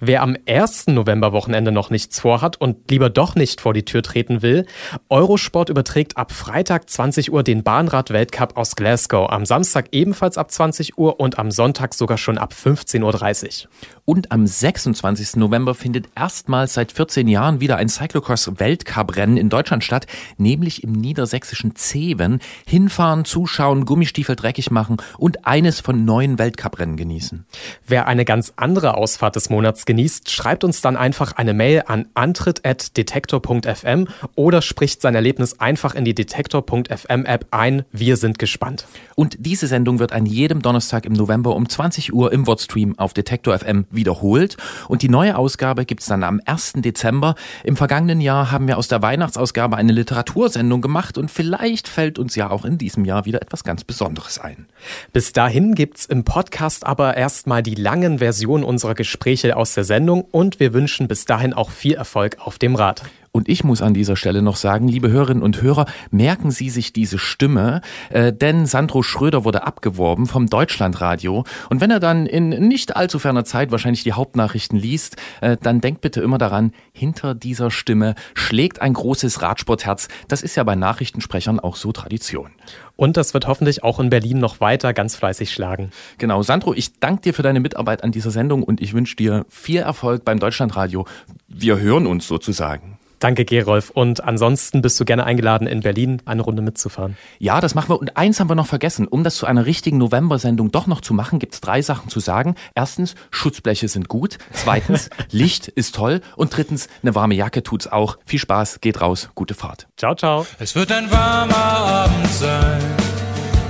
[0.00, 0.88] Wer am 1.
[0.88, 4.66] November-Wochenende noch nichts vorhat und lieber doch nicht vor die Tür treten will,
[5.08, 9.30] Eurosport überträgt ab Freitag 20 Uhr den Bahnrad-Weltcup aus Glasgow.
[9.30, 13.70] Am Samstag ebenfalls ab 20 Uhr und am Sonntag sogar schon ab 15.30 Uhr.
[14.04, 15.36] Und am 26.
[15.36, 20.06] November findet erstmals seit 14 Jahren wieder ein Cyclocross-Weltcup-Rennen in Deutschland statt,
[20.36, 22.40] nämlich im niedersächsischen Zeven.
[22.66, 27.46] Hinfahren, zuschauen, Gummistiefel dreckig machen und eines von neun Weltcuprennen genießen.
[27.86, 32.06] Wer eine ganz andere Ausfahrt des Monats genießt, schreibt uns dann einfach eine Mail an
[32.14, 37.84] antritt.detektor.fm oder spricht sein Erlebnis einfach in die Detektor.fm App ein.
[37.92, 38.88] Wir sind gespannt.
[39.14, 43.14] Und diese Sendung wird an jedem Donnerstag im November um 20 Uhr im Wordstream auf
[43.14, 44.56] Detektor FM wiederholt.
[44.88, 46.72] Und die neue Ausgabe gibt's dann am 1.
[46.78, 47.36] Dezember.
[47.62, 52.34] Im vergangenen Jahr haben wir aus der Weihnachtsausgabe eine Literatursendung gemacht und vielleicht fällt uns
[52.34, 54.66] ja auch in diesem Jahr wieder etwas ganz Besonderes ein.
[55.12, 59.84] Bis dahin gibt's im Podcast aber erstmal die langen Versionen unserer Gespräche Michel aus der
[59.84, 63.02] Sendung und wir wünschen bis dahin auch viel Erfolg auf dem Rad.
[63.36, 66.92] Und ich muss an dieser Stelle noch sagen, liebe Hörerinnen und Hörer, merken Sie sich
[66.92, 67.80] diese Stimme,
[68.10, 71.42] äh, denn Sandro Schröder wurde abgeworben vom Deutschlandradio.
[71.68, 75.80] Und wenn er dann in nicht allzu ferner Zeit wahrscheinlich die Hauptnachrichten liest, äh, dann
[75.80, 80.06] denkt bitte immer daran, hinter dieser Stimme schlägt ein großes Radsportherz.
[80.28, 82.52] Das ist ja bei Nachrichtensprechern auch so Tradition.
[82.94, 85.90] Und das wird hoffentlich auch in Berlin noch weiter ganz fleißig schlagen.
[86.18, 89.44] Genau, Sandro, ich danke dir für deine Mitarbeit an dieser Sendung und ich wünsche dir
[89.48, 91.04] viel Erfolg beim Deutschlandradio.
[91.48, 92.93] Wir hören uns sozusagen.
[93.18, 93.90] Danke, Gerolf.
[93.90, 97.16] Und ansonsten bist du gerne eingeladen, in Berlin eine Runde mitzufahren.
[97.38, 97.98] Ja, das machen wir.
[97.98, 99.06] Und eins haben wir noch vergessen.
[99.06, 102.20] Um das zu einer richtigen November-Sendung doch noch zu machen, gibt es drei Sachen zu
[102.20, 102.54] sagen.
[102.74, 104.38] Erstens, Schutzbleche sind gut.
[104.52, 106.20] Zweitens, Licht ist toll.
[106.36, 108.18] Und drittens, eine warme Jacke tut's auch.
[108.26, 109.86] Viel Spaß, geht raus, gute Fahrt.
[109.96, 110.46] Ciao, ciao.
[110.58, 112.80] Es wird ein warmer Abend sein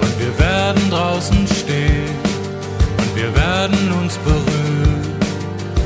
[0.01, 2.11] und wir werden draußen stehen
[2.99, 5.03] und wir werden uns berühren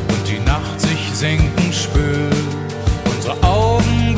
[0.08, 1.67] und die Nacht sich senken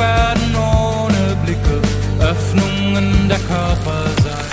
[0.00, 1.80] werden ohne Blicke
[2.20, 4.50] Öffnungen der Körper sein.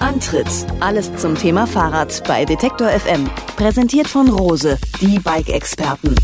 [0.00, 0.46] Antritt.
[0.80, 3.28] Alles zum Thema Fahrrad bei Detektor FM.
[3.56, 6.14] Präsentiert von Rose, die Bike-Experten.